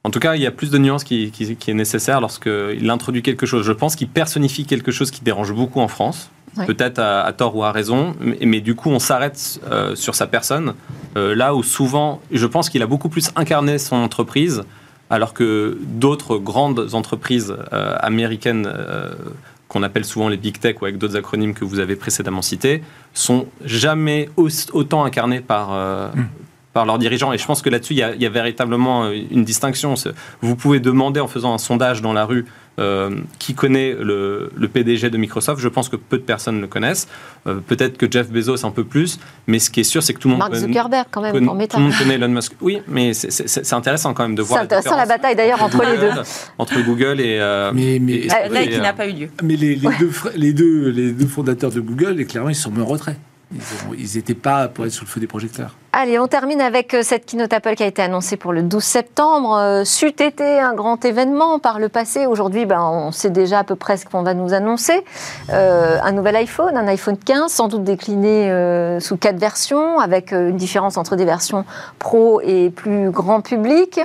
En 0.04 0.10
tout 0.10 0.20
cas, 0.20 0.36
il 0.36 0.40
y 0.42 0.46
a 0.46 0.50
plus 0.52 0.70
de 0.70 0.78
nuances 0.78 1.04
qui, 1.04 1.30
qui- 1.32 1.54
qui 1.56 1.70
est 1.70 1.74
nécessaire 1.74 2.20
lorsqu'il 2.22 2.88
introduit 2.88 3.22
quelque 3.22 3.44
chose. 3.44 3.66
Je 3.66 3.72
pense 3.72 3.94
qu'il 3.94 4.08
personnifie 4.08 4.64
quelque 4.64 4.90
chose 4.90 5.10
qui 5.10 5.22
dérange 5.22 5.52
beaucoup 5.52 5.80
en 5.80 5.88
France, 5.88 6.30
Ouais. 6.56 6.66
peut-être 6.66 6.98
à, 6.98 7.22
à 7.22 7.32
tort 7.32 7.54
ou 7.56 7.64
à 7.64 7.72
raison, 7.72 8.14
mais, 8.20 8.38
mais 8.46 8.60
du 8.60 8.74
coup, 8.74 8.90
on 8.90 8.98
s'arrête 8.98 9.60
euh, 9.70 9.94
sur 9.94 10.14
sa 10.14 10.26
personne, 10.26 10.74
euh, 11.16 11.34
là 11.34 11.54
où 11.54 11.62
souvent, 11.62 12.20
je 12.32 12.46
pense 12.46 12.70
qu'il 12.70 12.82
a 12.82 12.86
beaucoup 12.86 13.08
plus 13.08 13.30
incarné 13.36 13.78
son 13.78 13.96
entreprise, 13.96 14.62
alors 15.10 15.34
que 15.34 15.78
d'autres 15.82 16.38
grandes 16.38 16.88
entreprises 16.94 17.54
euh, 17.72 17.94
américaines, 18.00 18.66
euh, 18.72 19.10
qu'on 19.68 19.82
appelle 19.82 20.04
souvent 20.04 20.28
les 20.28 20.36
big 20.36 20.58
tech 20.60 20.76
ou 20.80 20.84
avec 20.84 20.96
d'autres 20.96 21.16
acronymes 21.16 21.52
que 21.52 21.64
vous 21.64 21.78
avez 21.80 21.96
précédemment 21.96 22.40
cités, 22.42 22.82
sont 23.14 23.46
jamais 23.64 24.28
au- 24.36 24.48
autant 24.72 25.04
incarnées 25.04 25.40
par, 25.40 25.70
euh, 25.72 26.08
par 26.76 26.84
leurs 26.84 26.98
dirigeants. 26.98 27.32
Et 27.32 27.38
je 27.38 27.46
pense 27.46 27.62
que 27.62 27.70
là-dessus, 27.70 27.94
il 27.94 28.00
y, 28.00 28.02
a, 28.02 28.14
il 28.14 28.20
y 28.20 28.26
a 28.26 28.28
véritablement 28.28 29.04
euh, 29.06 29.14
une 29.30 29.44
distinction. 29.44 29.94
Vous 30.42 30.56
pouvez 30.56 30.78
demander 30.78 31.20
en 31.20 31.26
faisant 31.26 31.54
un 31.54 31.58
sondage 31.58 32.02
dans 32.02 32.12
la 32.12 32.26
rue 32.26 32.44
euh, 32.78 33.16
qui 33.38 33.54
connaît 33.54 33.94
le, 33.98 34.50
le 34.54 34.68
PDG 34.68 35.08
de 35.08 35.16
Microsoft. 35.16 35.58
Je 35.62 35.68
pense 35.68 35.88
que 35.88 35.96
peu 35.96 36.18
de 36.18 36.22
personnes 36.22 36.60
le 36.60 36.66
connaissent. 36.66 37.08
Euh, 37.46 37.60
Peut-être 37.66 37.96
que 37.96 38.04
Jeff 38.12 38.28
Bezos 38.30 38.66
un 38.66 38.70
peu 38.70 38.84
plus. 38.84 39.18
Mais 39.46 39.58
ce 39.58 39.70
qui 39.70 39.80
est 39.80 39.84
sûr, 39.84 40.02
c'est 40.02 40.12
que 40.12 40.18
tout 40.18 40.28
le 40.28 40.32
monde 40.32 40.40
Mark 40.40 40.52
connaît- 40.52 40.66
Zuckerberg, 40.66 41.06
quand 41.10 41.22
même, 41.22 41.32
connaît- 41.32 41.48
en 41.48 41.54
méta. 41.54 41.78
tout 41.78 41.82
le 41.82 41.88
monde 41.88 41.98
connaît 41.98 42.16
Elon 42.16 42.28
Musk. 42.28 42.52
Oui, 42.60 42.80
mais 42.86 43.14
c'est- 43.14 43.72
intéressant 43.72 44.12
quand 44.12 44.24
même 44.24 44.34
de 44.34 44.42
voir. 44.42 44.58
C'est 44.60 44.64
intéressant 44.66 44.96
la 44.98 45.06
bataille 45.06 45.34
d'ailleurs 45.34 45.62
entre 45.62 45.80
les 45.82 45.96
deux. 45.96 46.08
Google- 46.10 46.22
Entre 46.58 46.80
Google 46.82 47.20
et. 47.22 47.38
euh, 47.40 47.72
Mais, 47.74 47.98
mais, 48.02 48.12
et- 48.12 48.28
Bataille 48.28 48.66
et, 48.66 48.68
qui 48.68 48.74
euh, 48.76 48.82
n'a 48.82 48.92
pas 48.92 49.06
eu 49.08 49.12
lieu. 49.12 49.28
mais 49.42 49.56
les, 49.56 49.76
les 49.76 49.88
deux, 49.98 50.10
les, 50.36 50.52
deux, 50.52 50.90
les 50.90 51.12
deux 51.12 51.26
fondateurs 51.26 51.70
de 51.70 51.80
Google, 51.80 52.20
et 52.20 52.26
clairement, 52.26 52.50
ils 52.50 52.54
se 52.54 52.64
sont 52.64 52.70
mis 52.70 52.82
en 52.82 52.86
retrait. 52.86 53.16
Ils 53.52 54.16
n'étaient 54.16 54.34
pas 54.34 54.66
pour 54.68 54.86
être 54.86 54.92
sous 54.92 55.04
le 55.04 55.10
feu 55.10 55.20
des 55.20 55.28
projecteurs. 55.28 55.76
Allez, 55.92 56.18
on 56.18 56.26
termine 56.26 56.60
avec 56.60 56.92
euh, 56.92 57.02
cette 57.02 57.24
keynote 57.26 57.52
Apple 57.52 57.74
qui 57.74 57.82
a 57.84 57.86
été 57.86 58.02
annoncée 58.02 58.36
pour 58.36 58.52
le 58.52 58.62
12 58.62 58.82
septembre. 58.82 59.56
Euh, 59.56 59.84
C'eût 59.84 60.08
été 60.08 60.58
un 60.58 60.74
grand 60.74 61.02
événement 61.04 61.58
par 61.60 61.78
le 61.78 61.88
passé. 61.88 62.26
Aujourd'hui, 62.26 62.66
ben, 62.66 62.82
on 62.82 63.12
sait 63.12 63.30
déjà 63.30 63.60
à 63.60 63.64
peu 63.64 63.76
près 63.76 63.96
ce 63.96 64.04
qu'on 64.04 64.22
va 64.22 64.34
nous 64.34 64.52
annoncer. 64.52 65.04
Euh, 65.50 65.98
un 66.02 66.12
nouvel 66.12 66.36
iPhone, 66.36 66.76
un 66.76 66.88
iPhone 66.88 67.16
15, 67.16 67.50
sans 67.50 67.68
doute 67.68 67.84
décliné 67.84 68.50
sous 69.00 69.16
quatre 69.16 69.38
versions, 69.38 69.98
avec 70.00 70.32
une 70.32 70.56
différence 70.56 70.96
entre 70.98 71.16
des 71.16 71.24
versions 71.24 71.64
pro 71.98 72.40
et 72.42 72.70
plus 72.70 73.10
grand 73.10 73.40
public. 73.40 74.00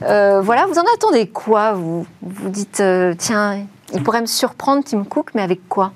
Voilà, 0.00 0.66
vous 0.66 0.78
en 0.78 0.84
attendez 0.94 1.26
quoi 1.26 1.72
Vous? 1.72 2.06
Vous 2.22 2.48
dites, 2.48 2.82
tiens, 3.18 3.66
il 3.92 4.02
pourrait 4.02 4.22
me 4.22 4.26
surprendre 4.26 4.82
Tim 4.84 5.04
Cook, 5.04 5.30
mais 5.34 5.42
avec 5.42 5.68
quoi? 5.68 5.92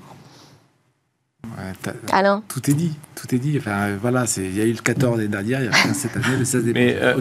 Ouais, 1.47 1.93
Alain 2.13 2.43
tout 2.49 2.69
est 2.69 2.75
dit, 2.75 2.93
tout 3.15 3.33
est 3.33 3.39
dit. 3.39 3.57
Enfin, 3.59 3.71
euh, 3.71 3.97
voilà, 4.01 4.27
c'est- 4.27 4.43
il 4.45 4.57
y 4.59 4.61
a 4.61 4.65
eu 4.65 4.73
le 4.73 4.83
14 4.83 5.17
l'année 5.17 5.29
dernière, 5.29 5.61
il 5.61 5.67
y 5.67 5.69
a 5.69 5.71
le 5.71 5.83
15 5.85 5.97
cette 5.97 6.17
année, 6.17 6.37
le 6.37 6.45
16 6.45 6.65
des 6.65 6.73
Mais, 6.73 6.97
euh. 7.01 7.15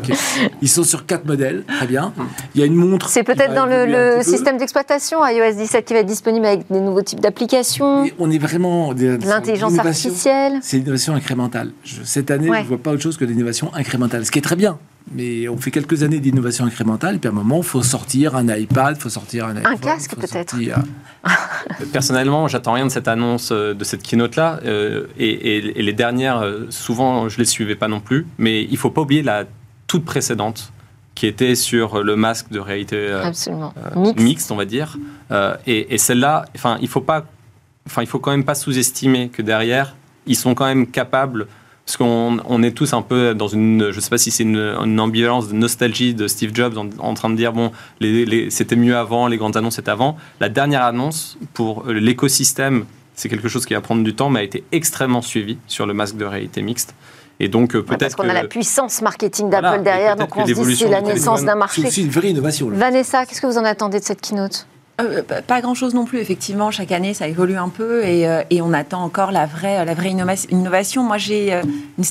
Ils 0.62 0.68
sont 0.70 0.84
sur 0.84 1.06
quatre 1.06 1.26
modèles, 1.26 1.64
très 1.68 1.86
bien. 1.86 2.14
Il 2.56 2.62
y 2.62 2.64
a 2.64 2.68
une 2.68 2.76
montre. 2.76 3.10
C'est 3.10 3.24
peut-être 3.24 3.54
dans 3.54 3.68
le, 3.68 4.22
système 4.24 4.58
d'exploitation 4.58 5.20
iOS 5.26 5.54
17 5.56 5.86
qui 5.86 5.94
va 5.94 6.00
être 6.00 6.08
disponible 6.08 6.48
avec 6.48 6.66
des 6.70 6.80
nouveaux 6.80 7.04
types 7.04 7.20
d'applications, 7.20 8.06
on 8.18 8.32
est 8.32 8.40
vraiment. 8.40 8.92
l'intelligence 8.94 9.78
artificielle. 9.78 10.60
C'est 10.62 10.78
l'innovation 10.78 11.14
incrémentale. 11.14 11.72
Je- 11.84 12.02
cette 12.04 12.32
année, 12.32 12.50
Ouais. 12.50 12.58
je 12.60 12.64
ne 12.64 12.68
vois 12.70 12.78
pas 12.80 12.92
autre 12.92 13.04
chose 13.04 13.18
que 13.18 13.26
l'innovation 13.26 13.72
incrémentale, 13.76 14.26
ce 14.26 14.32
qui 14.32 14.40
est 14.40 14.42
très 14.42 14.56
bien. 14.56 14.80
Mais 15.14 15.48
on 15.48 15.58
fait 15.58 15.72
quelques 15.72 16.04
années 16.04 16.20
d'innovation 16.20 16.66
incrémentale, 16.66 17.16
et 17.16 17.18
puis 17.20 17.28
à 17.30 17.32
un 17.32 17.36
moment, 17.36 17.58
il 17.58 17.64
faut 17.64 17.82
sortir 17.84 18.36
un 18.36 18.48
iPad, 18.54 18.96
il 18.98 19.02
faut 19.02 19.10
sortir 19.10 19.46
un 19.46 19.56
iPhone, 19.56 19.80
casque, 19.80 20.12
faut 20.16 20.18
peut-être. 20.22 20.52
sortir- 20.52 20.80
Personnellement, 21.94 22.48
j'attends 22.48 22.74
rien 22.74 22.86
de 22.86 22.92
cette 22.92 23.08
annonce, 23.08 23.50
euh, 23.52 23.74
de 23.74 23.84
cette 23.84 24.04
keynote-là. 24.04 24.60
euh, 24.66 25.08
et, 25.18 25.28
et- 25.30 25.80
et 25.80 25.82
les 25.84 25.94
dernières, 25.94 26.40
euh, 26.40 26.68
souvent, 26.70 27.30
je 27.30 27.38
les 27.38 27.46
suivais 27.46 27.76
pas 27.76 27.88
non 27.88 28.00
plus. 28.00 28.26
Mais 28.38 28.64
il 28.64 28.78
faut 28.78 28.90
pas 28.90 29.02
oublier 29.02 29.24
la 29.24 29.46
toute 29.88 30.06
précédente, 30.06 30.72
qui 31.16 31.26
était 31.26 31.56
sur 31.56 32.04
le 32.04 32.16
masque 32.16 32.50
de 32.52 32.60
réalité 32.60 32.96
euh, 32.98 33.24
Absolument. 33.24 33.74
euh, 33.78 34.00
Mix. 34.02 34.22
mixte, 34.24 34.52
on 34.52 34.56
va 34.56 34.66
dire. 34.66 34.98
Euh, 35.32 35.56
et 35.66 35.94
et 35.94 35.98
celle-là, 35.98 36.46
enfin, 36.56 36.78
il 36.82 36.88
faut 36.88 37.02
pas, 37.02 37.26
enfin, 37.88 38.02
il 38.02 38.08
faut 38.08 38.20
quand 38.20 38.32
même 38.32 38.44
pas 38.46 38.56
sous-estimer 38.56 39.30
que 39.30 39.42
derrière, 39.42 39.96
ils 40.26 40.36
sont 40.36 40.54
quand 40.54 40.66
même 40.66 40.88
capables. 40.88 41.48
Parce 41.88 41.96
qu'on 41.96 42.38
on 42.44 42.64
est 42.64 42.72
tous 42.72 42.92
un 42.92 43.02
peu 43.02 43.34
dans 43.34 43.48
une, 43.48 43.92
je 43.92 44.00
sais 44.02 44.10
pas 44.10 44.18
si 44.18 44.30
c'est 44.30 44.44
une, 44.44 44.58
une 44.58 45.00
ambivalence 45.00 45.48
de 45.48 45.54
nostalgie 45.54 46.14
de 46.14 46.28
Steve 46.28 46.52
Jobs 46.54 46.78
en, 46.78 46.90
en 47.00 47.14
train 47.14 47.30
de 47.30 47.36
dire 47.38 47.54
bon, 47.54 47.72
les, 48.02 48.26
les- 48.26 48.50
c'était 48.50 48.76
mieux 48.76 48.98
avant, 48.98 49.28
les 49.28 49.38
grandes 49.38 49.56
annonces 49.56 49.76
c'était 49.78 49.90
avant. 49.92 50.18
La 50.42 50.50
dernière 50.50 50.84
annonce 50.84 51.38
pour 51.54 51.86
euh, 51.88 51.94
l'écosystème, 51.94 52.84
c'est 53.16 53.30
quelque 53.30 53.48
chose 53.48 53.66
qui 53.66 53.74
va 53.74 53.80
prendre 53.80 54.04
du 54.04 54.14
temps, 54.14 54.30
mais 54.30 54.42
a 54.42 54.44
été 54.44 54.66
extrêmement 54.74 55.22
suivi 55.22 55.58
sur 55.66 55.86
le 55.86 55.94
masque 55.94 56.18
de 56.18 56.26
réalité 56.26 56.62
mixte. 56.62 56.94
Et 57.40 57.48
donc 57.48 57.74
euh, 57.74 57.80
Ouais, 57.80 57.86
parce 57.86 57.98
peut-être 58.00 58.16
qu'on 58.18 58.28
a 58.28 58.34
la 58.34 58.44
puissance 58.48 59.02
marketing 59.02 59.50
d'Apple 59.50 59.68
Voilà, 59.68 59.82
derrière, 59.84 60.16
peut-être 60.18 60.36
donc 60.36 60.44
on 60.44 60.46
se 60.46 60.70
dit 60.70 60.76
c'est 60.76 60.90
la 60.90 61.00
naissance 61.02 61.46
d'un 61.46 61.54
C'est 61.54 61.58
marché. 61.58 61.88
aussi 61.88 62.02
une 62.04 62.10
vraie 62.10 62.32
innovation. 62.32 62.70
là. 62.70 62.76
Vanessa, 62.78 63.26
qu'est-ce 63.26 63.40
que 63.40 63.48
vous 63.48 63.58
en 63.58 63.64
attendez 63.64 64.00
de 64.02 64.04
cette 64.04 64.20
keynote? 64.20 64.68
Euh, 65.00 65.22
pas- 65.22 65.44
pas 65.44 65.62
grand-chose 65.62 65.94
non 65.94 66.06
plus, 66.06 66.18
effectivement. 66.18 66.72
Chaque 66.72 66.92
année, 66.92 67.14
ça 67.14 67.28
évolue 67.28 67.56
un 67.58 67.70
peu 67.70 68.04
et, 68.04 68.28
euh, 68.28 68.42
on 68.64 68.74
attend 68.74 69.04
encore 69.04 69.32
la 69.32 69.46
vraie, 69.46 69.86
la 69.86 69.94
vraie 69.94 70.10
innova- 70.10 70.48
innovation. 70.50 71.04
Moi, 71.04 71.20
j'ai 71.20 71.54
euh, 71.54 71.62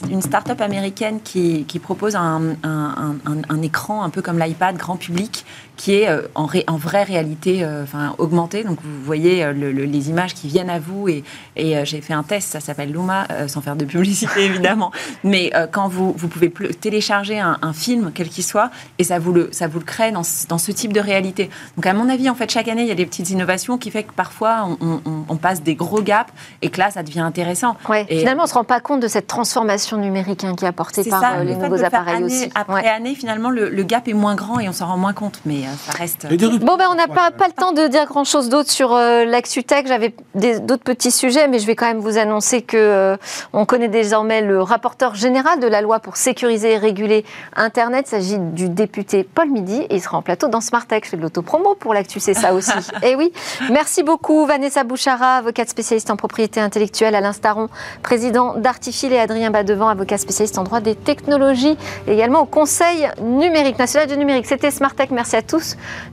une, 0.08 0.22
start-up 0.22 0.60
américaine 0.60 1.18
qui, 1.20 1.64
propose 1.80 2.14
un- 2.14 2.54
un- 2.62 3.42
un 3.48 3.62
écran 3.62 4.04
un 4.04 4.08
peu 4.10 4.22
comme 4.22 4.38
l'iPad 4.38 4.76
grand 4.76 4.96
public 4.96 5.44
qui 5.76 5.94
est 5.94 6.08
euh, 6.08 6.22
en, 6.34 6.46
ré- 6.46 6.64
en 6.66 6.76
vraie 6.76 7.02
réalité 7.04 7.62
euh, 7.62 7.82
enfin, 7.84 8.14
augmentée. 8.18 8.64
Donc, 8.64 8.78
vous 8.82 9.04
voyez 9.04 9.44
euh, 9.44 9.52
le- 9.52 9.72
le- 9.72 9.84
les 9.84 10.08
images 10.10 10.34
qui 10.34 10.48
viennent 10.48 10.70
à 10.70 10.78
vous 10.78 11.08
et, 11.08 11.22
et, 11.56 11.76
euh, 11.76 11.84
j'ai 11.84 12.00
fait 12.00 12.14
un 12.14 12.22
test, 12.22 12.50
ça 12.52 12.60
s'appelle 12.60 12.92
Luma, 12.92 13.26
sans 13.46 13.60
faire 13.60 13.76
de 13.76 13.84
publicité 13.84 14.40
évidemment. 14.44 14.90
Mais 15.24 15.52
quand 15.72 15.88
vous, 15.88 16.12
vous 16.16 16.28
pouvez 16.28 16.50
télécharger 16.80 17.38
un, 17.38 17.58
un 17.62 17.72
film, 17.72 18.10
quel 18.14 18.28
qu'il 18.28 18.44
soit, 18.44 18.70
et 18.98 19.04
ça 19.04 19.18
vous 19.18 19.32
le, 19.32 19.48
ça 19.52 19.66
vous 19.68 19.78
le 19.78 19.84
crée 19.84 20.12
dans, 20.12 20.22
ce- 20.22 20.46
dans 20.46 20.58
ce 20.58 20.72
type 20.72 20.92
de 20.92 21.00
réalité. 21.00 21.50
Donc, 21.76 21.86
à 21.86 21.92
mon 21.94 22.08
avis, 22.08 22.28
en 22.30 22.34
fait, 22.34 22.50
chaque 22.50 22.68
année, 22.68 22.82
il 22.82 22.88
y 22.88 22.92
a 22.92 22.94
des 22.94 23.06
petites 23.06 23.30
innovations 23.30 23.78
qui 23.78 23.90
fait 23.90 24.02
que 24.04 24.12
parfois, 24.12 24.68
on, 24.80 25.00
on- 25.04 25.24
on 25.28 25.36
passe 25.36 25.62
des 25.62 25.74
gros 25.74 26.00
gaps 26.02 26.32
et 26.62 26.70
que 26.70 26.78
là, 26.78 26.90
ça 26.90 27.02
devient 27.02 27.20
intéressant. 27.20 27.76
ouais, 27.88 28.06
Et- 28.08 28.18
Finalement, 28.20 28.42
on 28.42 28.46
ne 28.46 28.50
se 28.50 28.54
rend 28.54 28.64
pas 28.64 28.80
compte 28.80 29.00
de 29.00 29.08
cette 29.08 29.26
transformation 29.26 29.96
numérique 29.98 30.44
hein, 30.44 30.54
qui 30.56 30.64
est 30.64 30.68
apportée 30.68 31.04
par 31.04 31.20
ça, 31.20 31.44
les 31.44 31.54
nouveaux 31.56 31.84
appareils 31.84 32.16
année 32.16 32.24
aussi. 32.24 32.50
Après 32.54 32.82
Ouais. 32.82 32.88
année, 32.88 33.14
finalement, 33.14 33.50
le, 33.50 33.68
le 33.70 33.82
gap 33.82 34.08
est 34.08 34.12
moins 34.12 34.34
grand 34.34 34.58
et 34.60 34.68
on 34.68 34.72
s'en 34.72 34.86
rend 34.86 34.96
moins 34.96 35.12
compte, 35.12 35.40
mais 35.46 35.65
ça 35.78 35.92
reste. 35.92 36.26
Ruptures. 36.28 36.58
Bon, 36.60 36.76
ben, 36.76 36.86
on 36.90 36.94
n'a 36.94 37.08
pas, 37.08 37.30
pas 37.30 37.46
le 37.46 37.52
temps 37.52 37.72
de 37.72 37.86
dire 37.88 38.06
grand-chose 38.06 38.48
d'autre 38.48 38.70
sur 38.70 38.94
euh, 38.94 39.24
l'ActuTech. 39.24 39.86
J'avais 39.86 40.14
d'autres 40.34 40.82
petits 40.82 41.10
sujets, 41.10 41.48
mais 41.48 41.58
je 41.58 41.66
vais 41.66 41.76
quand 41.76 41.86
même 41.86 41.98
vous 41.98 42.18
annoncer 42.18 42.62
que 42.62 42.76
euh, 42.76 43.16
on 43.52 43.66
connaît 43.66 43.88
désormais 43.88 44.42
le 44.42 44.62
rapporteur 44.62 45.14
général 45.14 45.60
de 45.60 45.66
la 45.66 45.80
loi 45.80 46.00
pour 46.00 46.16
sécuriser 46.16 46.72
et 46.72 46.78
réguler 46.78 47.24
Internet. 47.54 48.06
Il 48.08 48.10
s'agit 48.10 48.38
du 48.38 48.68
député 48.68 49.24
Paul 49.24 49.50
Midi 49.50 49.82
et 49.90 49.96
il 49.96 50.00
sera 50.00 50.18
en 50.18 50.22
plateau 50.22 50.48
dans 50.48 50.60
Smartech. 50.60 51.04
Je 51.04 51.10
fais 51.10 51.16
de 51.16 51.22
l'autopromo 51.22 51.74
pour 51.74 51.94
l'actu, 51.94 52.20
c'est 52.20 52.34
ça 52.34 52.54
aussi. 52.54 52.72
et 53.02 53.16
oui, 53.16 53.32
merci 53.70 54.02
beaucoup 54.02 54.46
Vanessa 54.46 54.84
Bouchara, 54.84 55.36
avocate 55.36 55.68
spécialiste 55.68 56.10
en 56.10 56.16
propriété 56.16 56.60
intellectuelle, 56.60 57.14
Alain 57.14 57.32
Staron, 57.32 57.68
président 58.02 58.54
d'Artifil 58.54 59.12
et 59.12 59.18
Adrien 59.18 59.50
Badevant, 59.50 59.88
avocat 59.88 60.18
spécialiste 60.18 60.58
en 60.58 60.64
droit 60.64 60.80
des 60.80 60.94
technologies, 60.94 61.76
et 62.06 62.12
également 62.12 62.40
au 62.40 62.46
Conseil 62.46 63.08
numérique, 63.20 63.78
national 63.78 64.08
du 64.08 64.16
numérique. 64.16 64.46
C'était 64.46 64.70
Smartech. 64.70 65.10
Merci 65.10 65.36
à 65.36 65.42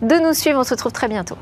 de 0.01 0.15
nous 0.15 0.33
suivre. 0.33 0.59
On 0.59 0.63
se 0.63 0.71
retrouve 0.71 0.91
très 0.91 1.07
bientôt. 1.07 1.37